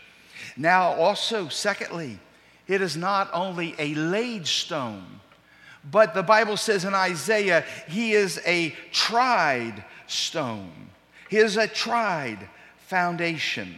Now, 0.56 0.92
also, 0.92 1.48
secondly, 1.48 2.18
it 2.66 2.80
is 2.80 2.96
not 2.96 3.30
only 3.32 3.74
a 3.78 3.94
laid 3.94 4.46
stone, 4.46 5.20
but 5.90 6.14
the 6.14 6.22
Bible 6.22 6.56
says 6.56 6.84
in 6.84 6.94
Isaiah, 6.94 7.64
he 7.88 8.12
is 8.12 8.40
a 8.46 8.74
tried 8.92 9.84
stone. 10.06 10.90
He 11.28 11.38
is 11.38 11.56
a 11.56 11.66
tried 11.66 12.48
foundation. 12.86 13.74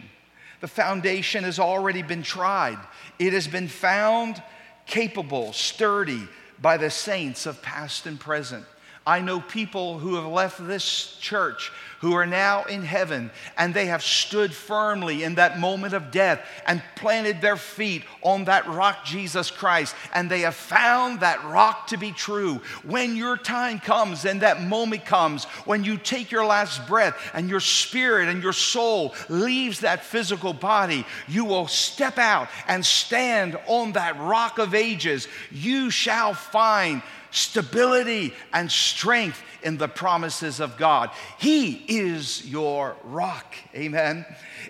The 0.61 0.69
foundation 0.69 1.45
has 1.45 1.59
already 1.59 2.03
been 2.03 2.23
tried, 2.23 2.79
it 3.19 3.33
has 3.33 3.47
been 3.47 3.69
found 3.69 4.43
capable, 4.87 5.53
sturdy 5.53 6.29
by 6.61 6.77
the 6.77 6.91
saints 6.91 7.47
of 7.47 7.63
past 7.63 8.07
and 8.07 8.19
present. 8.19 8.65
I 9.07 9.21
know 9.21 9.41
people 9.41 9.99
who 9.99 10.15
have 10.15 10.25
left 10.25 10.67
this 10.67 11.17
church 11.21 11.71
who 12.01 12.15
are 12.15 12.27
now 12.27 12.65
in 12.65 12.83
heaven 12.83 13.31
and 13.59 13.73
they 13.73 13.87
have 13.87 14.03
stood 14.03 14.53
firmly 14.53 15.23
in 15.23 15.35
that 15.35 15.59
moment 15.59 15.95
of 15.95 16.11
death 16.11 16.41
and 16.67 16.83
planted 16.97 17.41
their 17.41 17.57
feet 17.57 18.05
on 18.23 18.45
that 18.45 18.67
rock, 18.67 19.05
Jesus 19.05 19.51
Christ, 19.51 19.95
and 20.15 20.31
they 20.31 20.41
have 20.41 20.55
found 20.55 21.21
that 21.21 21.43
rock 21.45 21.87
to 21.89 21.97
be 21.97 22.13
true. 22.13 22.61
When 22.83 23.17
your 23.17 23.37
time 23.37 23.79
comes 23.79 24.25
and 24.25 24.41
that 24.41 24.63
moment 24.63 25.05
comes, 25.05 25.45
when 25.65 25.85
you 25.85 25.99
take 25.99 26.31
your 26.31 26.45
last 26.45 26.87
breath 26.87 27.17
and 27.35 27.49
your 27.49 27.61
spirit 27.61 28.29
and 28.29 28.43
your 28.43 28.53
soul 28.53 29.15
leaves 29.29 29.81
that 29.81 30.05
physical 30.05 30.53
body, 30.53 31.07
you 31.27 31.45
will 31.45 31.69
step 31.69 32.19
out 32.19 32.49
and 32.69 32.85
stand 32.85 33.59
on 33.67 33.93
that 33.93 34.19
rock 34.19 34.59
of 34.59 34.75
ages. 34.75 35.29
You 35.51 35.91
shall 35.91 36.33
find 36.33 37.03
stability 37.35 38.33
and 38.53 38.71
strength 38.71 39.43
in 39.65 39.77
the 39.77 39.89
promises 39.89 40.61
of 40.61 40.77
God. 40.77 41.11
He 41.39 41.73
is 41.89 42.47
your 42.47 42.97
rock. 43.03 43.55
Amen. 43.75 44.25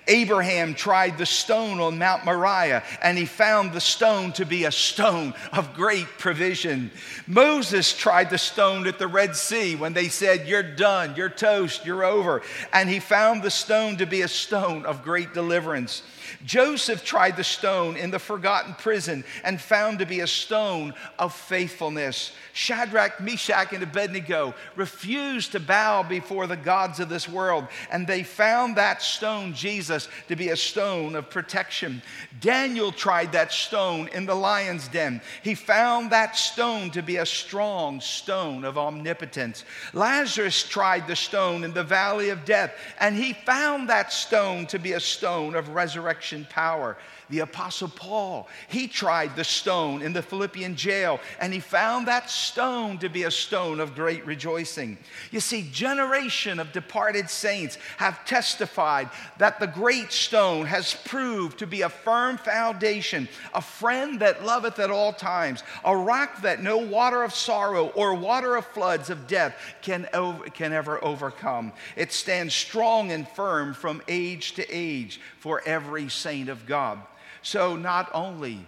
Abraham 0.07 0.75
tried 0.75 1.19
the 1.19 1.27
stone 1.27 1.81
on 1.81 1.99
Mount 1.99 2.25
Moriah 2.25 2.83
and 3.03 3.19
he 3.19 3.27
found 3.27 3.73
the 3.73 3.81
stone 3.81 4.33
to 4.33 4.47
be 4.47 4.65
a 4.65 4.73
stone 4.73 5.35
of 5.53 5.75
great 5.75 6.07
provision. 6.19 6.91
Moses 7.27 7.93
tried 7.93 8.31
the 8.31 8.39
stone 8.39 8.87
at 8.87 8.99
the 8.99 9.09
Red 9.09 9.37
Sea 9.37 9.77
when 9.77 9.93
they 9.93 10.09
said, 10.09 10.49
You're 10.49 10.63
done, 10.63 11.15
you're 11.17 11.29
toast, 11.29 11.85
you're 11.85 12.05
over. 12.05 12.43
And 12.73 12.89
he 12.89 13.01
found 13.01 13.43
the 13.43 13.51
stone 13.51 13.97
to 13.99 14.07
be 14.07 14.23
a 14.23 14.29
stone 14.29 14.87
of 14.87 15.03
great 15.03 15.35
deliverance. 15.35 16.03
Joseph 16.45 17.05
tried 17.05 17.37
the 17.37 17.45
stone 17.45 17.97
in 17.97 18.11
the 18.11 18.19
forgotten 18.19 18.75
prison 18.75 19.25
and 19.43 19.61
found 19.61 19.99
to 19.99 20.07
be 20.07 20.21
a 20.21 20.27
stone 20.27 20.95
of 21.19 21.35
faithfulness. 21.35 22.33
Shadrach, 22.53 23.21
Meshach, 23.21 23.73
and 23.73 23.83
Abednego 23.83 24.55
refused 24.77 25.53
to 25.53 25.61
bow 25.61 26.03
before 26.03 26.47
the 26.47 26.57
gods 26.57 27.01
of 27.01 27.09
this 27.09 27.29
world, 27.29 27.67
and 27.91 28.07
they 28.07 28.23
found 28.23 28.77
that 28.77 29.03
stone, 29.03 29.55
Jesus, 29.55 30.09
to 30.29 30.37
be 30.37 30.51
a 30.51 30.57
stone 30.57 31.17
of 31.17 31.31
protection. 31.31 32.01
Daniel 32.41 32.93
tried 32.93 33.33
that 33.33 33.53
stone 33.53 34.09
in 34.09 34.25
the 34.25 34.35
lion's 34.35 34.89
den. 34.89 35.21
He 35.43 35.55
found 35.55 36.11
that 36.13 36.37
stone 36.37 36.91
to 36.93 37.03
be 37.03 37.17
a 37.17 37.27
strong 37.27 38.01
stone 38.01 38.65
of 38.65 38.79
omnipotence. 38.79 39.65
Lazarus 39.93 40.63
tried 40.63 41.07
the 41.07 41.17
stone 41.17 41.65
in 41.65 41.75
the 41.75 41.85
valley 41.85 42.31
of 42.31 42.45
death, 42.45 42.73
and 42.99 43.17
he 43.17 43.33
found 43.33 43.89
that 43.89 44.13
stone 44.13 44.67
to 44.67 44.79
be 44.79 44.93
a 44.93 45.01
stone 45.01 45.55
of 45.55 45.69
resurrection 45.71 46.14
power 46.49 46.97
the 47.31 47.41
Apostle 47.41 47.89
Paul. 47.89 48.49
He 48.69 48.89
tried 48.89 49.37
the 49.37 49.45
stone 49.45 50.03
in 50.03 50.13
the 50.13 50.23
Philippian 50.23 50.77
jail, 50.77 51.21
and 51.41 51.53
he 51.53 51.61
found 51.61 52.09
that 52.09 52.31
stone 52.31 52.99
to 52.99 53.09
be 53.09 53.25
a 53.25 53.31
stone 53.31 53.81
of 53.81 53.95
great 53.95 54.25
rejoicing. 54.27 54.99
You 55.31 55.41
see, 55.41 55.69
generation 55.73 56.61
of 56.61 56.73
departed 56.73 57.31
saints 57.31 57.79
have 57.97 58.25
testified 58.25 59.11
that 59.39 59.61
the 59.61 59.67
great 59.67 60.13
stone 60.13 60.67
has 60.67 60.95
proved 61.05 61.59
to 61.59 61.67
be 61.67 61.83
a 61.83 61.89
firm 61.89 62.37
foundation, 62.37 63.29
a 63.55 63.61
friend 63.61 64.21
that 64.21 64.45
loveth 64.45 64.79
at 64.79 64.91
all 64.91 65.13
times, 65.13 65.63
a 65.85 65.97
rock 65.97 66.43
that 66.43 66.63
no 66.63 66.77
water 66.79 67.23
of 67.23 67.35
sorrow 67.35 67.89
or 67.89 68.15
water 68.15 68.57
of 68.57 68.67
floods 68.67 69.11
of 69.11 69.27
death 69.27 69.57
can, 69.83 70.09
over, 70.13 70.45
can 70.51 70.73
ever 70.73 71.03
overcome. 71.05 71.73
It 71.97 72.13
stands 72.13 72.55
strong 72.55 73.13
and 73.13 73.29
firm 73.29 73.75
from 73.75 74.03
age 74.09 74.53
to 74.55 74.67
age 74.71 75.21
for 75.39 75.63
every 75.67 76.09
saint 76.09 76.49
of 76.49 76.67
God. 76.67 76.99
So 77.45 77.77
not 77.77 78.11
only 78.15 78.59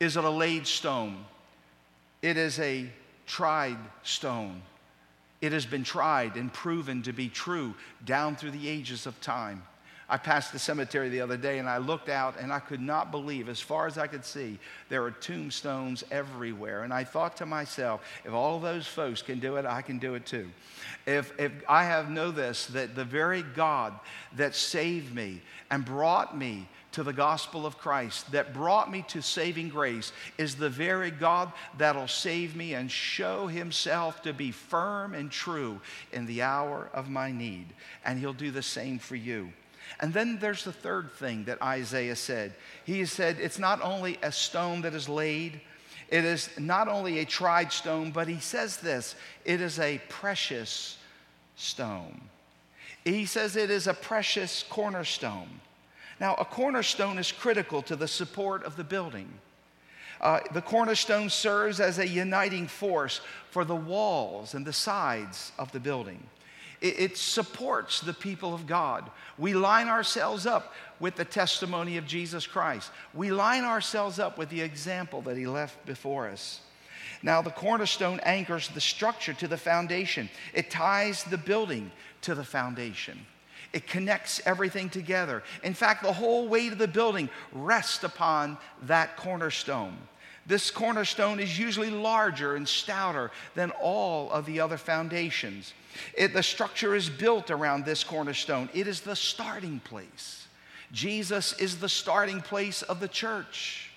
is 0.00 0.16
it 0.16 0.24
a 0.24 0.30
laid 0.30 0.66
stone, 0.66 1.24
it 2.22 2.36
is 2.36 2.58
a 2.58 2.90
tried 3.24 3.78
stone. 4.02 4.62
It 5.40 5.52
has 5.52 5.64
been 5.64 5.84
tried 5.84 6.34
and 6.36 6.52
proven 6.52 7.02
to 7.02 7.12
be 7.12 7.28
true 7.28 7.72
down 8.04 8.34
through 8.34 8.50
the 8.50 8.68
ages 8.68 9.06
of 9.06 9.18
time. 9.20 9.62
I 10.08 10.16
passed 10.16 10.52
the 10.52 10.58
cemetery 10.58 11.08
the 11.08 11.20
other 11.20 11.36
day 11.36 11.58
and 11.58 11.68
I 11.68 11.78
looked 11.78 12.08
out 12.08 12.34
and 12.38 12.52
I 12.52 12.58
could 12.58 12.80
not 12.80 13.12
believe, 13.12 13.48
as 13.48 13.60
far 13.60 13.86
as 13.86 13.96
I 13.96 14.08
could 14.08 14.24
see, 14.24 14.58
there 14.88 15.04
are 15.04 15.12
tombstones 15.12 16.02
everywhere. 16.10 16.82
And 16.82 16.92
I 16.92 17.04
thought 17.04 17.36
to 17.38 17.46
myself, 17.46 18.02
if 18.24 18.32
all 18.32 18.58
those 18.58 18.88
folks 18.88 19.22
can 19.22 19.38
do 19.38 19.56
it, 19.56 19.64
I 19.64 19.82
can 19.82 19.98
do 19.98 20.14
it 20.14 20.26
too. 20.26 20.50
If, 21.06 21.32
if 21.38 21.52
I 21.68 21.84
have 21.84 22.10
know 22.10 22.32
this, 22.32 22.66
that 22.66 22.96
the 22.96 23.04
very 23.04 23.42
God 23.42 23.94
that 24.36 24.56
saved 24.56 25.14
me 25.14 25.40
and 25.70 25.84
brought 25.84 26.36
me 26.36 26.68
to 26.94 27.02
the 27.02 27.12
gospel 27.12 27.66
of 27.66 27.76
Christ 27.76 28.30
that 28.30 28.54
brought 28.54 28.90
me 28.90 29.04
to 29.08 29.20
saving 29.20 29.68
grace 29.68 30.12
is 30.38 30.54
the 30.54 30.70
very 30.70 31.10
God 31.10 31.52
that'll 31.76 32.06
save 32.06 32.54
me 32.54 32.74
and 32.74 32.90
show 32.90 33.48
himself 33.48 34.22
to 34.22 34.32
be 34.32 34.52
firm 34.52 35.12
and 35.12 35.28
true 35.28 35.80
in 36.12 36.24
the 36.26 36.42
hour 36.42 36.88
of 36.94 37.10
my 37.10 37.32
need. 37.32 37.66
And 38.04 38.18
he'll 38.18 38.32
do 38.32 38.52
the 38.52 38.62
same 38.62 39.00
for 39.00 39.16
you. 39.16 39.52
And 39.98 40.14
then 40.14 40.38
there's 40.38 40.62
the 40.62 40.72
third 40.72 41.12
thing 41.12 41.44
that 41.44 41.60
Isaiah 41.60 42.16
said. 42.16 42.54
He 42.84 43.04
said, 43.06 43.38
It's 43.40 43.58
not 43.58 43.82
only 43.82 44.16
a 44.22 44.30
stone 44.30 44.82
that 44.82 44.94
is 44.94 45.08
laid, 45.08 45.60
it 46.08 46.24
is 46.24 46.48
not 46.58 46.86
only 46.86 47.18
a 47.18 47.24
tried 47.24 47.72
stone, 47.72 48.12
but 48.12 48.28
he 48.28 48.38
says 48.38 48.76
this 48.76 49.16
it 49.44 49.60
is 49.60 49.80
a 49.80 50.00
precious 50.08 50.98
stone. 51.56 52.20
He 53.04 53.26
says 53.26 53.56
it 53.56 53.70
is 53.70 53.88
a 53.88 53.94
precious 53.94 54.64
cornerstone. 54.70 55.60
Now, 56.24 56.36
a 56.36 56.44
cornerstone 56.46 57.18
is 57.18 57.30
critical 57.30 57.82
to 57.82 57.96
the 57.96 58.08
support 58.08 58.64
of 58.64 58.76
the 58.76 58.82
building. 58.82 59.28
Uh, 60.22 60.40
the 60.54 60.62
cornerstone 60.62 61.28
serves 61.28 61.80
as 61.80 61.98
a 61.98 62.08
uniting 62.08 62.66
force 62.66 63.20
for 63.50 63.62
the 63.62 63.76
walls 63.76 64.54
and 64.54 64.64
the 64.64 64.72
sides 64.72 65.52
of 65.58 65.70
the 65.72 65.80
building. 65.80 66.22
It, 66.80 66.98
it 66.98 67.16
supports 67.18 68.00
the 68.00 68.14
people 68.14 68.54
of 68.54 68.66
God. 68.66 69.10
We 69.36 69.52
line 69.52 69.88
ourselves 69.88 70.46
up 70.46 70.72
with 70.98 71.14
the 71.16 71.26
testimony 71.26 71.98
of 71.98 72.06
Jesus 72.06 72.46
Christ. 72.46 72.90
We 73.12 73.30
line 73.30 73.64
ourselves 73.64 74.18
up 74.18 74.38
with 74.38 74.48
the 74.48 74.62
example 74.62 75.20
that 75.20 75.36
he 75.36 75.46
left 75.46 75.84
before 75.84 76.30
us. 76.30 76.62
Now, 77.22 77.42
the 77.42 77.50
cornerstone 77.50 78.18
anchors 78.22 78.68
the 78.68 78.80
structure 78.80 79.34
to 79.34 79.46
the 79.46 79.58
foundation, 79.58 80.30
it 80.54 80.70
ties 80.70 81.22
the 81.24 81.36
building 81.36 81.92
to 82.22 82.34
the 82.34 82.44
foundation. 82.44 83.26
It 83.74 83.88
connects 83.88 84.40
everything 84.46 84.88
together. 84.88 85.42
In 85.64 85.74
fact, 85.74 86.04
the 86.04 86.12
whole 86.12 86.46
weight 86.46 86.70
of 86.70 86.78
the 86.78 86.86
building 86.86 87.28
rests 87.52 88.04
upon 88.04 88.56
that 88.82 89.16
cornerstone. 89.16 89.96
This 90.46 90.70
cornerstone 90.70 91.40
is 91.40 91.58
usually 91.58 91.90
larger 91.90 92.54
and 92.54 92.68
stouter 92.68 93.32
than 93.56 93.72
all 93.72 94.30
of 94.30 94.46
the 94.46 94.60
other 94.60 94.76
foundations. 94.76 95.74
It, 96.16 96.32
the 96.32 96.42
structure 96.42 96.94
is 96.94 97.10
built 97.10 97.50
around 97.50 97.84
this 97.84 98.04
cornerstone, 98.04 98.68
it 98.72 98.86
is 98.86 99.00
the 99.00 99.16
starting 99.16 99.80
place. 99.80 100.46
Jesus 100.92 101.52
is 101.54 101.78
the 101.78 101.88
starting 101.88 102.40
place 102.40 102.82
of 102.82 103.00
the 103.00 103.08
church 103.08 103.90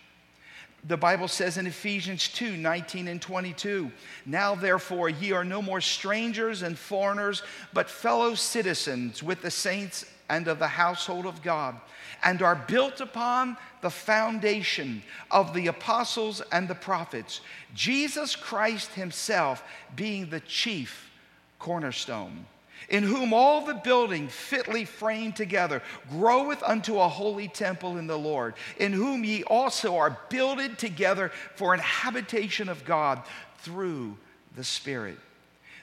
the 0.87 0.97
Bible 0.97 1.27
says 1.27 1.57
in 1.57 1.67
Ephesians 1.67 2.29
2 2.29 2.55
19 2.55 3.07
and 3.07 3.21
22, 3.21 3.91
Now 4.25 4.55
therefore 4.55 5.09
ye 5.09 5.33
are 5.33 5.43
no 5.43 5.61
more 5.61 5.81
strangers 5.81 6.61
and 6.61 6.77
foreigners, 6.77 7.43
but 7.73 7.89
fellow 7.89 8.35
citizens 8.35 9.21
with 9.21 9.41
the 9.41 9.51
saints 9.51 10.05
and 10.29 10.47
of 10.47 10.59
the 10.59 10.67
household 10.67 11.25
of 11.25 11.41
God, 11.41 11.75
and 12.23 12.41
are 12.41 12.55
built 12.55 13.01
upon 13.01 13.57
the 13.81 13.89
foundation 13.89 15.03
of 15.29 15.53
the 15.53 15.67
apostles 15.67 16.41
and 16.51 16.67
the 16.67 16.75
prophets, 16.75 17.41
Jesus 17.73 18.35
Christ 18.35 18.93
Himself 18.93 19.63
being 19.95 20.29
the 20.29 20.41
chief 20.41 21.11
cornerstone 21.59 22.45
in 22.89 23.03
whom 23.03 23.33
all 23.33 23.65
the 23.65 23.73
building 23.73 24.27
fitly 24.27 24.85
framed 24.85 25.35
together 25.35 25.81
groweth 26.09 26.63
unto 26.63 26.99
a 26.99 27.07
holy 27.07 27.47
temple 27.47 27.97
in 27.97 28.07
the 28.07 28.17
Lord, 28.17 28.53
in 28.77 28.93
whom 28.93 29.23
ye 29.23 29.43
also 29.43 29.97
are 29.97 30.17
builded 30.29 30.77
together 30.77 31.31
for 31.55 31.73
an 31.73 31.79
habitation 31.81 32.69
of 32.69 32.85
God 32.85 33.21
through 33.59 34.17
the 34.55 34.63
Spirit. 34.63 35.17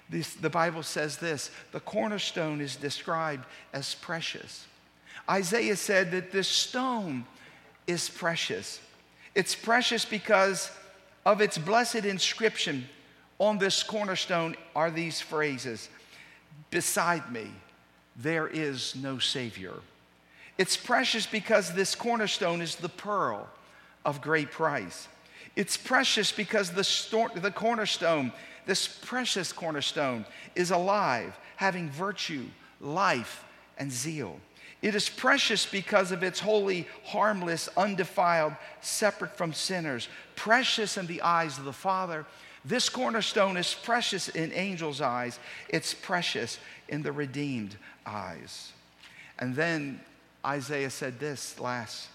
This, 0.09 0.35
the 0.35 0.51
Bible 0.51 0.83
says 0.83 1.19
this 1.19 1.51
the 1.73 1.81
cornerstone 1.81 2.61
is 2.61 2.77
described 2.77 3.45
as 3.73 3.95
precious. 3.95 4.67
Isaiah 5.29 5.77
said 5.77 6.11
that 6.13 6.33
this 6.33 6.49
stone 6.49 7.25
is 7.87 8.09
precious. 8.09 8.81
It's 9.35 9.55
precious 9.55 10.05
because 10.05 10.71
of 11.27 11.41
its 11.41 11.59
blessed 11.59 12.05
inscription 12.05 12.87
on 13.39 13.59
this 13.59 13.83
cornerstone 13.83 14.57
are 14.77 14.91
these 14.91 15.21
phrases 15.21 15.89
Beside 16.71 17.31
me, 17.33 17.51
there 18.17 18.47
is 18.47 18.95
no 18.97 19.19
Savior. 19.19 19.75
It's 20.57 20.77
precious 20.77 21.27
because 21.27 21.75
this 21.75 21.95
cornerstone 21.95 22.61
is 22.61 22.77
the 22.77 22.89
pearl 22.89 23.49
of 24.05 24.21
great 24.21 24.51
price. 24.51 25.09
It's 25.57 25.77
precious 25.77 26.33
because 26.33 26.71
the, 26.71 26.85
sto- 26.85 27.29
the 27.35 27.51
cornerstone, 27.51 28.33
this 28.67 28.87
precious 28.87 29.53
cornerstone, 29.53 30.25
is 30.55 30.71
alive, 30.71 31.39
having 31.57 31.91
virtue, 31.91 32.47
life, 32.81 33.45
and 33.79 33.91
zeal. 33.91 34.39
It 34.83 34.95
is 34.95 35.09
precious 35.09 35.65
because 35.65 36.13
of 36.13 36.23
its 36.23 36.41
holy, 36.41 36.87
harmless, 37.05 37.69
undefiled, 37.77 38.55
separate 38.81 39.37
from 39.37 39.53
sinners, 39.53 40.09
precious 40.37 40.99
in 40.99 41.07
the 41.07 41.23
eyes 41.23 41.59
of 41.59 41.65
the 41.65 41.73
Father 41.73 42.27
this 42.65 42.89
cornerstone 42.89 43.57
is 43.57 43.75
precious 43.75 44.29
in 44.29 44.53
angels' 44.53 45.01
eyes, 45.01 45.39
it's 45.69 45.93
precious 45.93 46.59
in 46.89 47.03
the 47.03 47.13
redeemed 47.13 47.77
eyes. 48.07 48.73
And 49.39 49.55
then 49.55 50.01
Isaiah 50.45 50.91
said 50.91 51.19
this 51.19 51.61
last. 51.61 52.09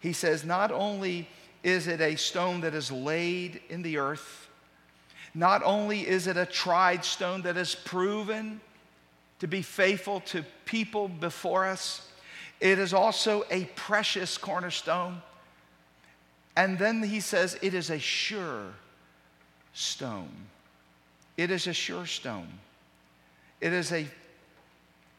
He 0.00 0.12
says, 0.12 0.44
Not 0.44 0.70
only 0.70 1.28
is 1.64 1.88
it 1.88 2.00
a 2.00 2.14
stone 2.16 2.60
that 2.60 2.74
is 2.74 2.92
laid 2.92 3.60
in 3.68 3.82
the 3.82 3.98
earth, 3.98 4.48
not 5.34 5.62
only 5.64 6.06
is 6.06 6.26
it 6.26 6.36
a 6.36 6.46
tried 6.46 7.04
stone 7.04 7.42
that 7.42 7.56
is 7.56 7.74
proven 7.74 8.60
to 9.40 9.48
be 9.48 9.62
faithful 9.62 10.20
to 10.20 10.44
people 10.64 11.08
before 11.08 11.66
us, 11.66 12.08
it 12.60 12.78
is 12.78 12.94
also 12.94 13.44
a 13.50 13.64
precious 13.76 14.38
cornerstone. 14.38 15.22
And 16.56 16.78
then 16.78 17.02
he 17.02 17.20
says, 17.20 17.58
It 17.62 17.74
is 17.74 17.90
a 17.90 17.98
sure 17.98 18.74
stone. 19.78 20.28
It 21.36 21.52
is 21.52 21.68
a 21.68 21.72
sure 21.72 22.04
stone. 22.04 22.48
It 23.60 23.72
is 23.72 23.92
a 23.92 24.06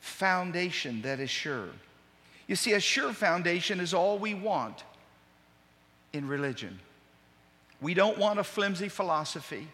foundation 0.02 1.02
that 1.04 1.22
is 1.22 1.30
sure. 1.30 1.70
You 2.48 2.56
see, 2.56 2.74
a 2.74 2.80
sure 2.80 3.14
foundation 3.14 3.80
is 3.80 3.94
all 3.94 4.18
we 4.18 4.34
want 4.34 4.84
in 6.12 6.28
religion. 6.28 6.80
We 7.80 7.94
don't 7.94 8.18
want 8.18 8.40
a 8.40 8.44
flimsy 8.44 8.90
philosophy 8.90 9.68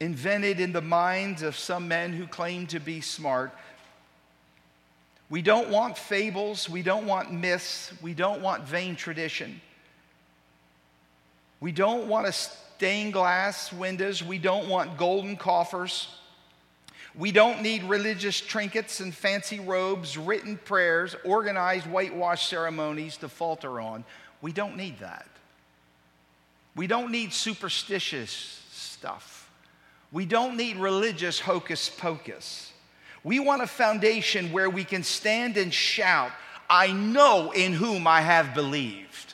invented 0.00 0.58
in 0.58 0.72
the 0.72 0.82
minds 0.82 1.42
of 1.42 1.56
some 1.56 1.86
men 1.86 2.12
who 2.12 2.26
claim 2.26 2.66
to 2.68 2.80
be 2.80 3.00
smart. 3.00 3.52
We 5.30 5.42
don't 5.42 5.70
want 5.70 5.96
fables. 5.96 6.68
We 6.68 6.82
don't 6.82 7.06
want 7.06 7.32
myths. 7.32 7.92
We 8.02 8.14
don't 8.14 8.42
want 8.42 8.64
vain 8.64 8.96
tradition. 8.96 9.60
We 11.60 11.72
don't 11.72 12.08
want 12.08 12.26
to 12.26 12.32
stained 12.76 13.14
glass 13.14 13.72
windows. 13.72 14.22
We 14.22 14.36
don't 14.36 14.68
want 14.68 14.98
golden 14.98 15.36
coffers. 15.36 16.08
We 17.14 17.32
don't 17.32 17.62
need 17.62 17.84
religious 17.84 18.38
trinkets 18.38 19.00
and 19.00 19.14
fancy 19.14 19.60
robes, 19.60 20.18
written 20.18 20.58
prayers, 20.58 21.16
organized 21.24 21.86
whitewash 21.86 22.46
ceremonies 22.48 23.16
to 23.18 23.30
falter 23.30 23.80
on. 23.80 24.04
We 24.42 24.52
don't 24.52 24.76
need 24.76 24.98
that. 24.98 25.26
We 26.74 26.86
don't 26.86 27.10
need 27.10 27.32
superstitious 27.32 28.62
stuff. 28.70 29.50
We 30.12 30.26
don't 30.26 30.58
need 30.58 30.76
religious 30.76 31.40
hocus 31.40 31.88
pocus. 31.88 32.74
We 33.24 33.40
want 33.40 33.62
a 33.62 33.66
foundation 33.66 34.52
where 34.52 34.68
we 34.68 34.84
can 34.84 35.02
stand 35.02 35.56
and 35.56 35.72
shout, 35.72 36.32
I 36.68 36.92
know 36.92 37.52
in 37.52 37.72
whom 37.72 38.06
I 38.06 38.20
have 38.20 38.54
believed. 38.54 39.32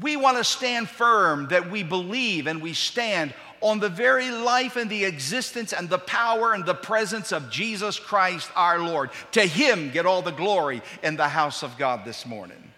We 0.00 0.16
want 0.16 0.38
to 0.38 0.44
stand 0.44 0.88
firm 0.88 1.48
that 1.48 1.70
we 1.70 1.82
believe 1.82 2.46
and 2.46 2.62
we 2.62 2.72
stand 2.72 3.34
on 3.60 3.78
the 3.78 3.88
very 3.88 4.30
life 4.30 4.76
and 4.76 4.90
the 4.90 5.04
existence 5.04 5.72
and 5.72 5.88
the 5.88 5.98
power 5.98 6.52
and 6.52 6.64
the 6.64 6.74
presence 6.74 7.32
of 7.32 7.50
Jesus 7.50 7.98
Christ 7.98 8.50
our 8.56 8.78
Lord. 8.78 9.10
To 9.32 9.42
Him 9.42 9.90
get 9.90 10.06
all 10.06 10.22
the 10.22 10.30
glory 10.30 10.82
in 11.02 11.16
the 11.16 11.28
house 11.28 11.62
of 11.62 11.78
God 11.78 12.04
this 12.04 12.26
morning. 12.26 12.72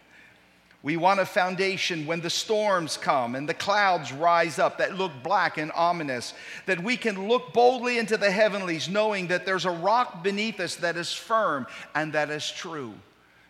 We 0.85 0.99
want 0.99 1.19
a 1.19 1.25
foundation 1.25 2.05
when 2.05 2.21
the 2.21 2.29
storms 2.29 2.99
come 2.99 3.37
and 3.37 3.49
the 3.49 3.55
clouds 3.55 4.13
rise 4.13 4.59
up 4.59 4.77
that 4.77 4.99
look 4.99 5.13
black 5.23 5.57
and 5.57 5.73
ominous, 5.73 6.35
that 6.67 6.83
we 6.83 6.99
can 6.99 7.27
look 7.27 7.55
boldly 7.55 7.97
into 7.97 8.19
the 8.19 8.31
heavenlies, 8.31 8.87
knowing 8.87 9.29
that 9.29 9.47
there's 9.47 9.65
a 9.65 9.71
rock 9.71 10.23
beneath 10.23 10.61
us 10.61 10.77
that 10.77 10.99
is 10.99 11.11
firm 11.11 11.67
and 11.95 12.13
that 12.13 12.29
is 12.29 12.51
true. 12.51 12.93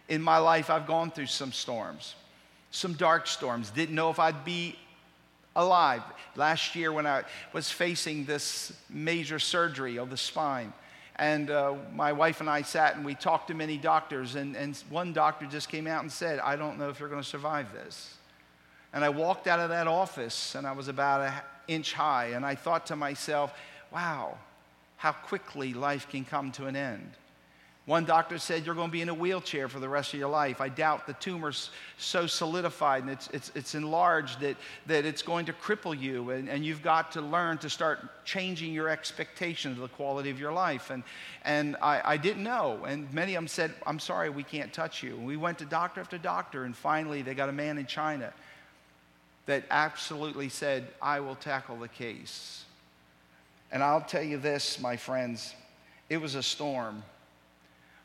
In 0.09 0.22
my 0.22 0.38
life, 0.38 0.70
I've 0.70 0.87
gone 0.87 1.11
through 1.11 1.27
some 1.27 1.50
storms, 1.50 2.14
some 2.75 2.95
dark 2.95 3.29
storms. 3.29 3.71
Didn't 3.71 3.95
know 3.95 4.11
if 4.11 4.19
I'd 4.19 4.45
be 4.45 4.77
alive. 5.55 6.03
Last 6.35 6.75
year, 6.75 6.93
when 6.93 7.07
I 7.07 7.23
was 7.53 7.71
facing 7.71 8.25
this 8.25 8.73
major 8.91 9.39
surgery 9.39 9.97
of 9.97 10.11
the 10.11 10.17
spine, 10.17 10.73
and 11.17 11.51
uh, 11.51 11.75
my 11.95 12.13
wife 12.13 12.41
and 12.41 12.51
I 12.51 12.63
sat 12.63 12.97
and 12.97 13.05
we 13.05 13.15
talked 13.15 13.47
to 13.49 13.55
many 13.55 13.77
doctors, 13.77 14.35
and, 14.35 14.57
and 14.57 14.77
one 14.91 15.13
doctor 15.13 15.47
just 15.47 15.69
came 15.69 15.87
out 15.87 16.03
and 16.03 16.11
said, 16.11 16.41
I 16.41 16.57
don't 16.57 16.77
know 16.77 16.89
if 16.89 16.99
you're 16.99 17.09
going 17.09 17.23
to 17.23 17.29
survive 17.29 17.73
this. 17.73 18.17
And 18.93 19.05
I 19.05 19.09
walked 19.09 19.47
out 19.47 19.61
of 19.61 19.69
that 19.69 19.87
office, 19.87 20.57
and 20.57 20.67
I 20.67 20.73
was 20.73 20.89
about 20.89 21.21
an 21.21 21.33
inch 21.69 21.93
high, 21.93 22.31
and 22.35 22.45
I 22.45 22.57
thought 22.57 22.87
to 22.87 22.97
myself, 22.97 23.57
wow, 23.93 24.37
how 24.97 25.13
quickly 25.13 25.75
life 25.75 26.09
can 26.09 26.25
come 26.25 26.51
to 26.53 26.67
an 26.67 26.75
end. 26.75 27.13
One 27.87 28.07
doctor 28.07 28.38
said 28.38 28.64
you're 28.64 28.75
going 28.75 28.88
to 28.88 28.92
be 28.92 29.03
in 29.03 29.11
a 29.11 29.14
wheelchair 29.14 29.68
for 29.68 29.79
the 29.79 29.90
rest 29.90 30.14
of 30.14 30.18
your 30.18 30.31
life. 30.31 30.62
I 30.62 30.70
doubt 30.70 31.07
the 31.07 31.12
tumor's 31.12 31.68
so 31.99 32.27
solidified 32.27 33.03
and 33.03 33.12
it's, 33.12 33.29
it's, 33.29 33.53
it's 33.55 33.75
enlarged 33.75 34.40
that, 34.40 34.57
that 34.87 35.05
it's 35.05 35.20
going 35.20 35.44
to 35.47 35.53
cripple 35.53 35.99
you, 35.99 36.31
and, 36.31 36.49
and 36.49 36.64
you've 36.64 36.83
got 36.83 37.12
to 37.12 37.20
learn 37.20 37.59
to 37.59 37.68
start 37.68 38.25
changing 38.25 38.73
your 38.73 38.88
expectations 38.88 39.77
of 39.77 39.83
the 39.83 39.88
quality 39.88 40.31
of 40.31 40.40
your 40.40 40.53
life. 40.53 40.88
And, 40.88 41.03
and 41.44 41.77
I, 41.83 42.01
I 42.05 42.16
didn't 42.16 42.42
know, 42.42 42.85
and 42.87 43.12
many 43.12 43.35
of 43.35 43.42
them 43.42 43.49
said, 43.49 43.75
I'm 43.87 43.99
sorry, 43.99 44.31
we 44.31 44.44
can't 44.44 44.73
touch 44.73 45.03
you. 45.03 45.16
And 45.16 45.27
we 45.27 45.37
went 45.37 45.59
to 45.59 45.66
doctor 45.66 46.01
after 46.01 46.16
doctor, 46.16 46.64
and 46.64 46.75
finally 46.75 47.20
they 47.20 47.35
got 47.35 47.51
a 47.51 47.53
man 47.53 47.77
in 47.77 47.85
China 47.85 48.33
that 49.44 49.64
absolutely 49.70 50.49
said, 50.49 50.88
I 51.03 51.20
will 51.20 51.35
tackle 51.35 51.77
the 51.77 51.88
case. 51.88 52.64
And 53.70 53.83
I'll 53.83 54.01
tell 54.01 54.23
you 54.23 54.38
this, 54.38 54.81
my 54.81 54.97
friends, 54.97 55.55
it 56.09 56.16
was 56.16 56.35
a 56.35 56.42
storm 56.42 57.03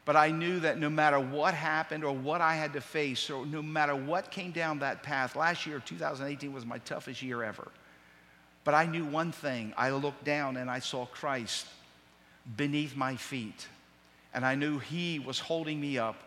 but 0.06 0.16
I 0.16 0.32
knew 0.32 0.60
that 0.62 0.80
no 0.80 0.90
matter 0.90 1.20
what 1.20 1.54
happened 1.54 2.04
or 2.04 2.16
what 2.16 2.42
I 2.42 2.56
had 2.56 2.74
to 2.74 2.82
face, 2.82 3.30
or 3.30 3.46
no 3.46 3.62
matter 3.62 3.96
what 3.96 4.32
came 4.32 4.52
down 4.52 4.80
that 4.80 5.04
path, 5.04 5.36
last 5.36 5.66
year, 5.66 5.82
2018, 5.86 6.54
was 6.54 6.66
my 6.66 6.80
toughest 6.80 7.22
year 7.22 7.44
ever. 7.44 7.68
But 8.64 8.74
I 8.74 8.86
knew 8.86 9.06
one 9.06 9.32
thing 9.32 9.74
I 9.78 9.90
looked 9.92 10.24
down 10.24 10.58
and 10.58 10.70
I 10.70 10.80
saw 10.80 11.06
Christ 11.06 11.66
beneath 12.56 12.96
my 12.96 13.16
feet. 13.16 13.68
And 14.34 14.46
I 14.46 14.56
knew 14.56 14.80
He 14.80 15.20
was 15.20 15.40
holding 15.40 15.80
me 15.80 15.98
up. 15.98 16.24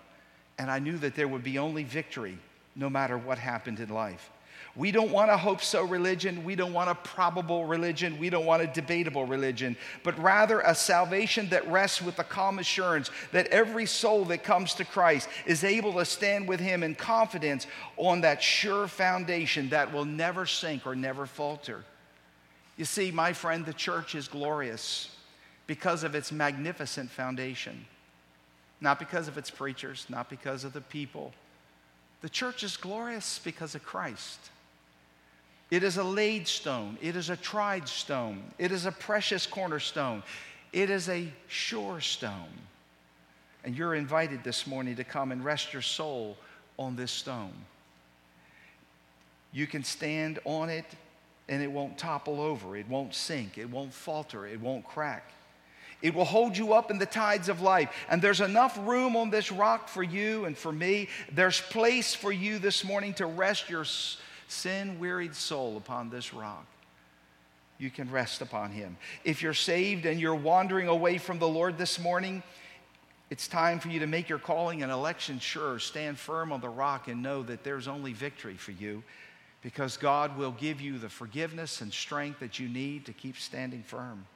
And 0.59 0.71
I 0.71 0.79
knew 0.79 0.99
that 0.99 1.15
there 1.15 1.29
would 1.29 1.43
be 1.43 1.59
only 1.59 1.85
victory 1.85 2.39
no 2.75 2.91
matter 2.91 3.17
what 3.17 3.39
happened 3.39 3.81
in 3.81 3.89
life. 3.89 4.31
We 4.75 4.91
don't 4.91 5.13
want 5.13 5.31
a 5.31 5.37
hope 5.37 5.61
so 5.61 5.85
religion. 5.85 6.45
We 6.45 6.55
don't 6.55 6.73
want 6.73 6.89
a 6.89 6.95
probable 6.95 7.67
religion. 7.67 8.19
We 8.19 8.31
don't 8.31 8.47
want 8.47 8.63
a 8.63 8.67
debatable 8.67 9.27
religion, 9.27 9.77
but 10.03 10.19
rather 10.19 10.61
a 10.61 10.75
salvation 10.75 11.51
that 11.51 11.71
rests 11.71 12.01
with 12.01 12.17
the 12.17 12.25
calm 12.25 12.59
assurance 12.59 13.11
that 13.33 13.49
every 13.49 13.85
soul 13.85 14.25
that 14.27 14.45
comes 14.45 14.73
to 14.75 14.87
Christ 14.87 15.29
is 15.45 15.63
able 15.63 15.93
to 15.95 16.07
stand 16.07 16.49
with 16.49 16.59
Him 16.59 16.83
in 16.83 16.95
confidence 16.95 17.67
on 17.99 18.23
that 18.23 18.43
sure 18.43 18.89
foundation 18.89 19.69
that 19.69 19.93
will 19.93 20.07
never 20.07 20.47
sink 20.47 20.87
or 20.87 20.97
never 20.97 21.27
falter. 21.27 21.85
You 22.79 22.87
see, 22.87 23.11
my 23.11 23.35
friend, 23.35 23.67
the 23.67 23.75
church 23.75 24.15
is 24.15 24.27
glorious 24.27 25.15
because 25.67 26.03
of 26.03 26.15
its 26.15 26.33
magnificent 26.33 27.11
foundation, 27.11 27.85
not 28.81 28.99
because 28.99 29.29
of 29.29 29.37
its 29.37 29.51
preachers, 29.51 30.07
not 30.09 30.31
because 30.31 30.65
of 30.65 30.73
the 30.73 30.81
people. 30.81 31.35
The 32.23 32.31
church 32.31 32.63
is 32.63 32.79
glorious 32.79 33.39
because 33.39 33.75
of 33.75 33.85
Christ. 33.85 34.39
It 35.73 35.83
is 35.83 35.97
a 35.97 36.05
laid 36.05 36.47
stone. 36.47 36.99
It 37.01 37.17
is 37.17 37.31
a 37.31 37.37
tried 37.37 37.89
stone. 37.89 38.43
It 38.59 38.73
is 38.73 38.85
a 38.85 38.93
precious 38.93 39.47
cornerstone. 39.47 40.23
It 40.71 40.91
is 40.91 41.09
a 41.09 41.33
sure 41.49 41.99
stone. 41.99 42.53
And 43.65 43.75
you're 43.75 43.95
invited 43.95 44.45
this 44.45 44.67
morning 44.67 44.97
to 44.97 45.05
come 45.05 45.33
and 45.33 45.43
rest 45.43 45.73
your 45.73 45.81
soul 45.81 46.37
on 46.79 46.95
this 46.95 47.11
stone. 47.11 47.55
You 49.51 49.67
can 49.67 49.83
stand 49.83 50.41
on 50.45 50.69
it 50.69 50.85
and 51.49 51.63
it 51.63 51.73
won't 51.73 51.97
topple 51.97 52.43
over, 52.43 52.77
it 52.77 52.87
won't 52.87 53.15
sink, 53.15 53.57
it 53.57 53.71
won't 53.71 53.95
falter, 53.95 54.47
it 54.47 54.61
won't 54.61 54.85
crack. 54.85 55.33
It 56.03 56.15
will 56.15 56.27
hold 56.27 56.55
you 56.55 56.75
up 56.75 56.91
in 56.91 56.99
the 56.99 57.07
tides 57.07 57.49
of 57.49 57.63
life. 57.63 57.89
And 58.11 58.21
there's 58.21 58.43
enough 58.43 58.79
room 58.87 59.17
on 59.17 59.31
this 59.31 59.51
rock 59.51 59.89
for 59.89 60.03
you 60.03 60.45
and 60.45 60.55
for 60.55 60.71
me. 60.71 61.09
There's 61.33 61.63
place 61.63 62.15
for 62.15 62.31
you 62.31 62.59
this 62.59 62.85
morning 62.85 63.15
to 63.15 63.25
rest 63.25 63.71
your 63.71 63.87
sin 64.53 64.99
wearied 64.99 65.35
soul 65.35 65.77
upon 65.77 66.11
this 66.11 66.35
rock, 66.35 66.67
you 67.79 67.91
can 67.91 68.11
rest 68.11 68.43
upon 68.43 68.71
him. 68.71 68.97
If 69.25 69.43
you're 69.43 69.55
saved 69.55 70.07
and 70.07 70.21
you're 70.21 70.35
wandering 70.35 70.88
away 70.88 71.19
from 71.19 71.38
the 71.38 71.49
Lord 71.49 71.79
this 71.79 71.99
morning, 71.99 72.43
it's 73.31 73.49
time 73.49 73.81
for 73.81 73.88
you 73.88 74.01
to 74.01 74.07
make 74.07 74.29
your 74.29 74.38
calling 74.38 74.83
and 74.83 74.93
election 74.93 75.38
sure. 75.38 75.79
Stand 75.79 76.19
firm 76.19 76.53
on 76.53 76.61
the 76.61 76.69
rock 76.69 77.09
and 77.09 77.23
know 77.23 77.43
that 77.43 77.65
there's 77.65 77.88
only 77.88 78.12
victory 78.12 78.57
for 78.57 78.73
you 78.73 79.03
because 79.62 79.97
God 79.97 80.37
will 80.37 80.53
give 80.53 80.81
you 80.81 80.99
the 80.99 81.09
forgiveness 81.09 81.81
and 81.81 81.93
strength 81.93 82.41
that 82.41 82.59
you 82.59 82.69
need 82.69 83.07
to 83.07 83.12
keep 83.12 83.37
standing 83.38 83.83
firm 83.83 84.27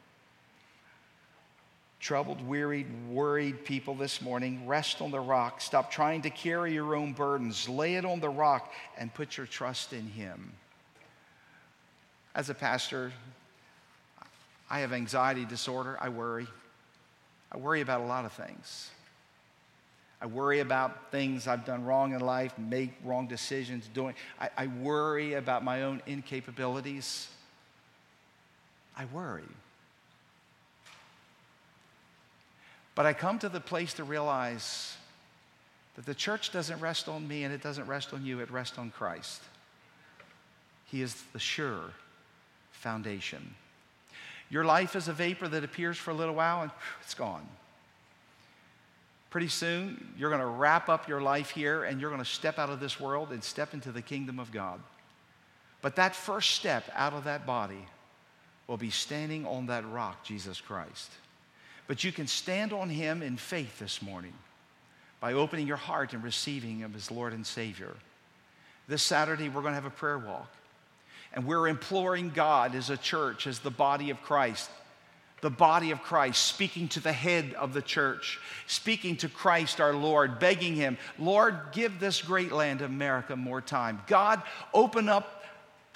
troubled, 2.00 2.46
wearied, 2.46 2.87
worried 3.09 3.64
people 3.64 3.94
this 3.94 4.20
morning, 4.20 4.66
rest 4.66 5.00
on 5.00 5.11
the 5.11 5.20
rock. 5.20 5.61
Stop 5.61 5.90
trying 5.90 6.22
to 6.22 6.30
carry 6.30 6.72
your 6.72 6.94
own 6.94 7.12
burdens. 7.12 7.68
Lay 7.68 7.96
it 7.96 8.04
on 8.04 8.20
the 8.20 8.28
rock 8.28 8.72
and 8.98 9.12
put 9.12 9.37
your 9.37 9.46
trust 9.46 9.92
in 9.92 10.06
Him. 10.06 10.52
As 12.35 12.50
a 12.50 12.54
pastor, 12.54 13.12
I 14.68 14.80
have 14.80 14.92
anxiety 14.92 15.44
disorder. 15.44 15.96
I 16.00 16.11
worry. 16.11 16.46
I 17.50 17.56
worry 17.56 17.80
about 17.80 18.00
a 18.00 18.04
lot 18.04 18.24
of 18.24 18.32
things. 18.32 18.90
I 20.20 20.26
worry 20.26 20.61
about 20.61 21.11
things 21.11 21.46
I've 21.46 21.64
done 21.64 21.85
wrong 21.85 22.14
in 22.14 22.20
life, 22.20 22.56
make 22.59 22.90
wrong 23.04 23.26
decisions, 23.26 23.88
doing. 23.92 24.14
I, 24.40 24.48
I 24.56 24.66
worry 24.66 25.35
about 25.35 25.62
my 25.62 25.82
own 25.82 26.02
incapabilities. 26.06 27.26
I 28.96 29.04
worry. 29.06 29.44
But 32.96 33.06
I 33.06 33.12
come 33.12 33.38
to 33.40 33.48
the 33.48 33.61
place 33.61 33.94
to 33.94 34.04
realize 34.04 34.96
that 35.94 36.06
the 36.06 36.14
church 36.14 36.50
doesn't 36.50 36.80
rest 36.80 37.09
on 37.09 37.28
me 37.28 37.44
and 37.44 37.54
it 37.54 37.62
doesn't 37.62 37.87
rest 37.87 38.12
on 38.12 38.24
you, 38.24 38.40
it 38.40 38.50
rests 38.50 38.78
on 38.78 38.90
Christ. 38.90 39.42
He 40.87 41.02
is 41.02 41.14
the 41.32 41.38
sure 41.38 41.92
foundation. 42.72 43.54
Your 44.48 44.64
life 44.64 44.96
is 44.96 45.09
a 45.09 45.12
vapor 45.12 45.46
that 45.48 45.62
appears 45.62 45.98
for 45.98 46.11
a 46.11 46.14
little 46.14 46.35
while 46.35 46.62
and 46.62 46.70
it's 47.02 47.14
gone. 47.14 47.46
Pretty 49.28 49.48
soon, 49.48 50.14
you're 50.16 50.30
going 50.30 50.40
to 50.40 50.46
wrap 50.46 50.88
up 50.88 51.06
your 51.06 51.20
life 51.20 51.50
here 51.50 51.85
and 51.85 52.00
you're 52.00 52.11
going 52.11 52.22
to 52.22 52.28
step 52.28 52.59
out 52.59 52.70
of 52.70 52.80
this 52.80 52.98
world 52.98 53.30
and 53.30 53.44
step 53.44 53.74
into 53.74 53.92
the 53.92 54.00
kingdom 54.00 54.38
of 54.38 54.50
God. 54.52 54.80
But 55.82 55.96
that 55.96 56.16
first 56.16 56.52
step 56.52 56.85
out 56.94 57.12
of 57.12 57.24
that 57.24 57.44
body 57.44 57.85
will 58.66 58.78
be 58.78 58.90
standing 58.90 59.44
on 59.44 59.66
that 59.66 59.87
rock, 59.90 60.24
Jesus 60.24 60.61
Christ. 60.61 61.11
But 61.87 62.05
you 62.05 62.12
can 62.12 62.27
stand 62.27 62.72
on 62.72 62.88
Him 62.88 63.22
in 63.22 63.37
faith 63.37 63.79
this 63.79 64.03
morning 64.03 64.33
by 65.20 65.33
opening 65.33 65.66
your 65.66 65.77
heart 65.77 66.12
and 66.12 66.22
receiving 66.22 66.79
Him 66.79 66.94
as 66.96 67.11
Lord 67.11 67.33
and 67.33 67.46
Savior. 67.46 67.94
This 68.88 69.03
Saturday, 69.03 69.49
we're 69.49 69.62
going 69.62 69.72
to 69.72 69.81
have 69.81 69.85
a 69.85 69.90
prayer 69.90 70.18
walk. 70.18 70.51
And 71.33 71.46
we're 71.46 71.68
imploring 71.68 72.31
God 72.31 72.75
as 72.75 72.90
a 72.90 72.96
church, 72.96 73.46
as 73.46 73.59
the 73.59 73.70
body 73.70 74.11
of 74.11 74.22
Christ, 74.22 74.70
the 75.42 75.51
body 75.51 75.90
of 75.90 76.03
Christ, 76.03 76.42
speaking 76.44 76.88
to 76.88 77.01
the 77.01 77.12
head 77.12 77.53
of 77.55 77.75
the 77.75 77.83
church, 77.83 78.40
speaking 78.66 79.16
to 79.18 79.29
Christ 79.29 79.81
our 79.81 79.92
Lord, 79.92 80.38
begging 80.38 80.75
Him, 80.75 80.96
Lord, 81.18 81.59
give 81.72 82.01
this 82.01 82.22
great 82.22 82.53
land, 82.53 82.81
of 82.81 82.90
America, 82.90 83.37
more 83.37 83.61
time. 83.61 84.01
God, 84.07 84.42
open 84.72 85.09
up 85.09 85.36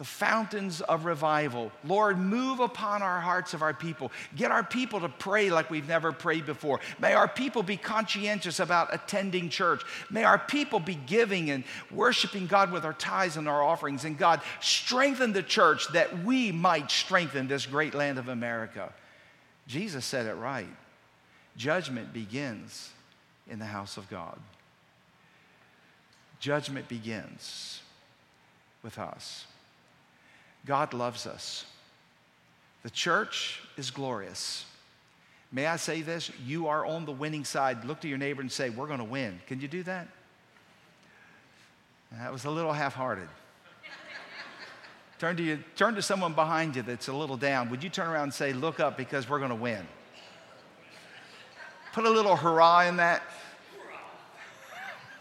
the 0.01 0.05
fountains 0.07 0.81
of 0.81 1.05
revival. 1.05 1.71
Lord, 1.85 2.17
move 2.19 2.59
upon 2.59 3.03
our 3.03 3.21
hearts 3.21 3.53
of 3.53 3.61
our 3.61 3.75
people. 3.75 4.11
Get 4.35 4.51
our 4.51 4.65
people 4.65 4.99
to 5.01 5.11
pray 5.11 5.51
like 5.51 5.69
we've 5.69 5.87
never 5.87 6.11
prayed 6.11 6.47
before. 6.47 6.81
May 6.99 7.13
our 7.13 7.29
people 7.29 7.63
be 7.63 7.77
conscientious 7.77 8.61
about 8.61 8.95
attending 8.95 9.51
church. 9.51 9.83
May 10.09 10.25
our 10.25 10.39
people 10.39 10.81
be 10.81 10.95
giving 10.95 11.51
and 11.51 11.65
worshiping 11.91 12.47
God 12.47 12.73
with 12.73 12.87
our 12.87 12.95
tithes 12.95 13.37
and 13.37 13.47
our 13.47 13.63
offerings. 13.63 14.07
And 14.07 14.17
God, 14.17 14.41
strengthen 14.63 15.35
the 15.35 15.43
church 15.43 15.87
that 15.93 16.25
we 16.25 16.51
might 16.51 16.91
strengthen 16.91 17.47
this 17.47 17.67
great 17.67 17.93
land 17.93 18.19
of 18.19 18.29
America. 18.29 18.95
Jesus 19.67 20.07
said 20.07 20.25
it 20.25 20.33
right. 20.37 20.75
Judgment 21.59 22.15
begins 22.15 22.89
in 23.51 23.59
the 23.59 23.67
house 23.67 23.99
of 23.99 24.09
God. 24.09 24.39
Judgment 26.39 26.89
begins 26.89 27.83
with 28.83 28.99
us. 28.99 29.45
God 30.67 30.93
loves 30.95 31.27
us. 31.27 31.65
The 32.83 32.91
church 32.91 33.61
is 33.77 33.91
glorious. 33.91 34.65
May 35.53 35.67
I 35.67 35.77
say 35.77 36.03
this? 36.03 36.31
You 36.47 36.69
are 36.69 36.87
on 36.87 37.05
the 37.05 37.13
winning 37.13 37.45
side. 37.45 37.85
Look 37.85 38.01
to 38.01 38.09
your 38.09 38.19
neighbor 38.19 38.41
and 38.41 38.51
say, 38.51 38.71
We're 38.71 38.87
going 38.87 38.99
to 38.99 39.05
win. 39.05 39.41
Can 39.47 39.61
you 39.61 39.69
do 39.69 39.83
that? 39.85 40.09
That 42.13 42.33
was 42.33 42.45
a 42.45 42.51
little 42.51 42.73
half 42.73 42.95
hearted. 42.95 43.29
turn, 45.19 45.37
to 45.37 45.43
you, 45.43 45.59
turn 45.77 45.95
to 45.95 46.03
someone 46.03 46.35
behind 46.35 46.77
you 46.77 46.83
that's 46.83 47.09
a 47.09 47.13
little 47.13 47.37
down. 47.37 47.71
Would 47.71 47.85
you 47.85 47.91
turn 47.91 48.09
around 48.09 48.25
and 48.25 48.35
say, 48.35 48.53
Look 48.53 48.81
up 48.81 48.97
because 48.97 49.29
we're 49.29 49.39
going 49.39 49.51
to 49.51 49.57
win? 49.57 49.87
Put 51.93 52.05
a 52.05 52.11
little 52.11 52.37
hurrah 52.37 52.83
in 52.83 52.97
that. 52.97 53.23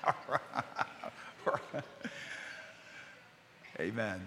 Amen. 3.79 4.21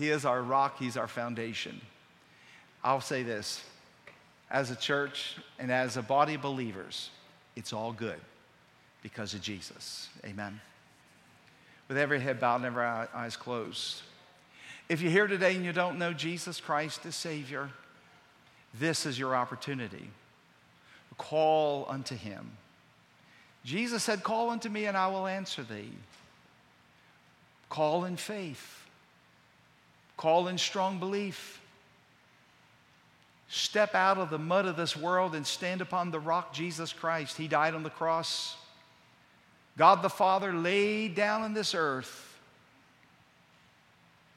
He 0.00 0.08
is 0.08 0.24
our 0.24 0.40
rock, 0.40 0.78
He's 0.78 0.96
our 0.96 1.06
foundation. 1.06 1.78
I'll 2.82 3.02
say 3.02 3.22
this 3.22 3.62
as 4.50 4.70
a 4.70 4.76
church 4.76 5.36
and 5.58 5.70
as 5.70 5.98
a 5.98 6.02
body 6.02 6.34
of 6.34 6.40
believers, 6.40 7.10
it's 7.54 7.74
all 7.74 7.92
good 7.92 8.18
because 9.02 9.34
of 9.34 9.42
Jesus. 9.42 10.08
Amen. 10.24 10.58
With 11.86 11.98
every 11.98 12.18
head 12.18 12.40
bowed 12.40 12.56
and 12.56 12.64
every 12.64 12.82
eyes 12.82 13.36
closed. 13.36 14.00
If 14.88 15.02
you're 15.02 15.12
here 15.12 15.26
today 15.26 15.54
and 15.54 15.66
you 15.66 15.72
don't 15.74 15.98
know 15.98 16.14
Jesus 16.14 16.62
Christ 16.62 17.04
as 17.04 17.14
Savior, 17.14 17.68
this 18.72 19.04
is 19.04 19.18
your 19.18 19.36
opportunity. 19.36 20.08
Call 21.18 21.84
unto 21.90 22.16
Him. 22.16 22.52
Jesus 23.66 24.02
said, 24.02 24.22
Call 24.22 24.48
unto 24.48 24.70
me 24.70 24.86
and 24.86 24.96
I 24.96 25.08
will 25.08 25.26
answer 25.26 25.62
thee. 25.62 25.92
Call 27.68 28.06
in 28.06 28.16
faith. 28.16 28.79
Call 30.20 30.48
in 30.48 30.58
strong 30.58 30.98
belief. 30.98 31.62
Step 33.48 33.94
out 33.94 34.18
of 34.18 34.28
the 34.28 34.38
mud 34.38 34.66
of 34.66 34.76
this 34.76 34.94
world 34.94 35.34
and 35.34 35.46
stand 35.46 35.80
upon 35.80 36.10
the 36.10 36.20
rock, 36.20 36.52
Jesus 36.52 36.92
Christ. 36.92 37.38
He 37.38 37.48
died 37.48 37.72
on 37.72 37.82
the 37.82 37.88
cross. 37.88 38.54
God 39.78 40.02
the 40.02 40.10
Father 40.10 40.52
laid 40.52 41.14
down 41.14 41.40
on 41.40 41.54
this 41.54 41.74
earth 41.74 42.38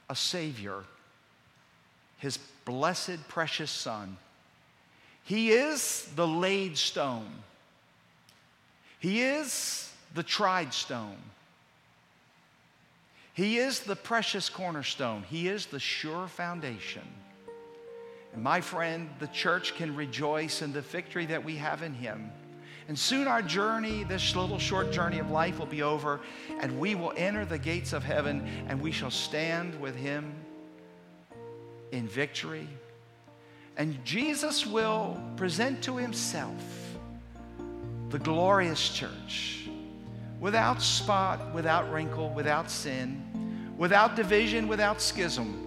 a 0.10 0.16
Savior, 0.16 0.86
His 2.18 2.38
blessed, 2.64 3.28
precious 3.28 3.70
Son. 3.70 4.16
He 5.26 5.52
is 5.52 6.10
the 6.16 6.26
laid 6.26 6.78
stone, 6.78 7.30
He 9.00 9.22
is 9.22 9.92
the 10.14 10.24
tried 10.24 10.74
stone. 10.74 11.18
He 13.34 13.58
is 13.58 13.80
the 13.80 13.96
precious 13.96 14.48
cornerstone, 14.48 15.24
He 15.24 15.48
is 15.48 15.66
the 15.66 15.80
sure 15.80 16.28
foundation. 16.28 17.02
And 18.34 18.44
my 18.44 18.62
friend, 18.62 19.10
the 19.20 19.28
church 19.28 19.76
can 19.76 19.96
rejoice 19.96 20.62
in 20.62 20.72
the 20.72 20.82
victory 20.82 21.26
that 21.28 21.44
we 21.44 21.56
have 21.58 21.84
in 21.84 21.94
Him. 21.94 22.32
And 22.88 22.98
soon 22.98 23.28
our 23.28 23.42
journey, 23.42 24.04
this 24.04 24.36
little 24.36 24.60
short 24.60 24.92
journey 24.92 25.20
of 25.20 25.32
life, 25.32 25.58
will 25.58 25.66
be 25.66 25.84
over, 25.84 26.20
and 26.60 26.80
we 26.80 26.96
will 26.96 27.14
enter 27.16 27.46
the 27.46 27.58
gates 27.58 27.94
of 27.94 28.04
heaven, 28.04 28.48
and 28.68 28.82
we 28.82 28.92
shall 28.92 29.12
stand 29.12 29.80
with 29.80 29.96
Him 29.96 30.34
in 31.92 32.08
victory. 32.08 32.68
And 33.78 34.04
Jesus 34.04 34.66
will 34.66 35.20
present 35.38 35.84
to 35.84 35.98
Himself 35.98 36.62
the 38.10 38.20
glorious 38.20 38.90
church 38.90 39.70
without 40.44 40.82
spot, 40.82 41.54
without 41.54 41.90
wrinkle, 41.90 42.28
without 42.32 42.70
sin, 42.70 43.24
without 43.78 44.18
division, 44.18 44.68
without 44.68 45.02
schism, 45.02 45.58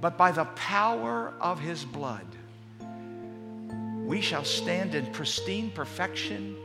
but 0.00 0.16
by 0.16 0.32
the 0.32 0.46
power 0.56 1.34
of 1.38 1.60
his 1.60 1.84
blood, 1.84 2.24
we 4.06 4.22
shall 4.22 4.42
stand 4.42 4.94
in 4.94 5.04
pristine 5.12 5.70
perfection 5.70 6.56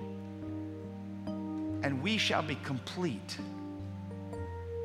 and 1.83 2.01
we 2.01 2.17
shall 2.17 2.41
be 2.41 2.55
complete, 2.63 3.37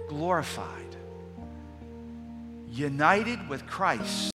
glorified, 0.09 0.97
united 2.69 3.49
with 3.49 3.65
Christ 3.65 4.33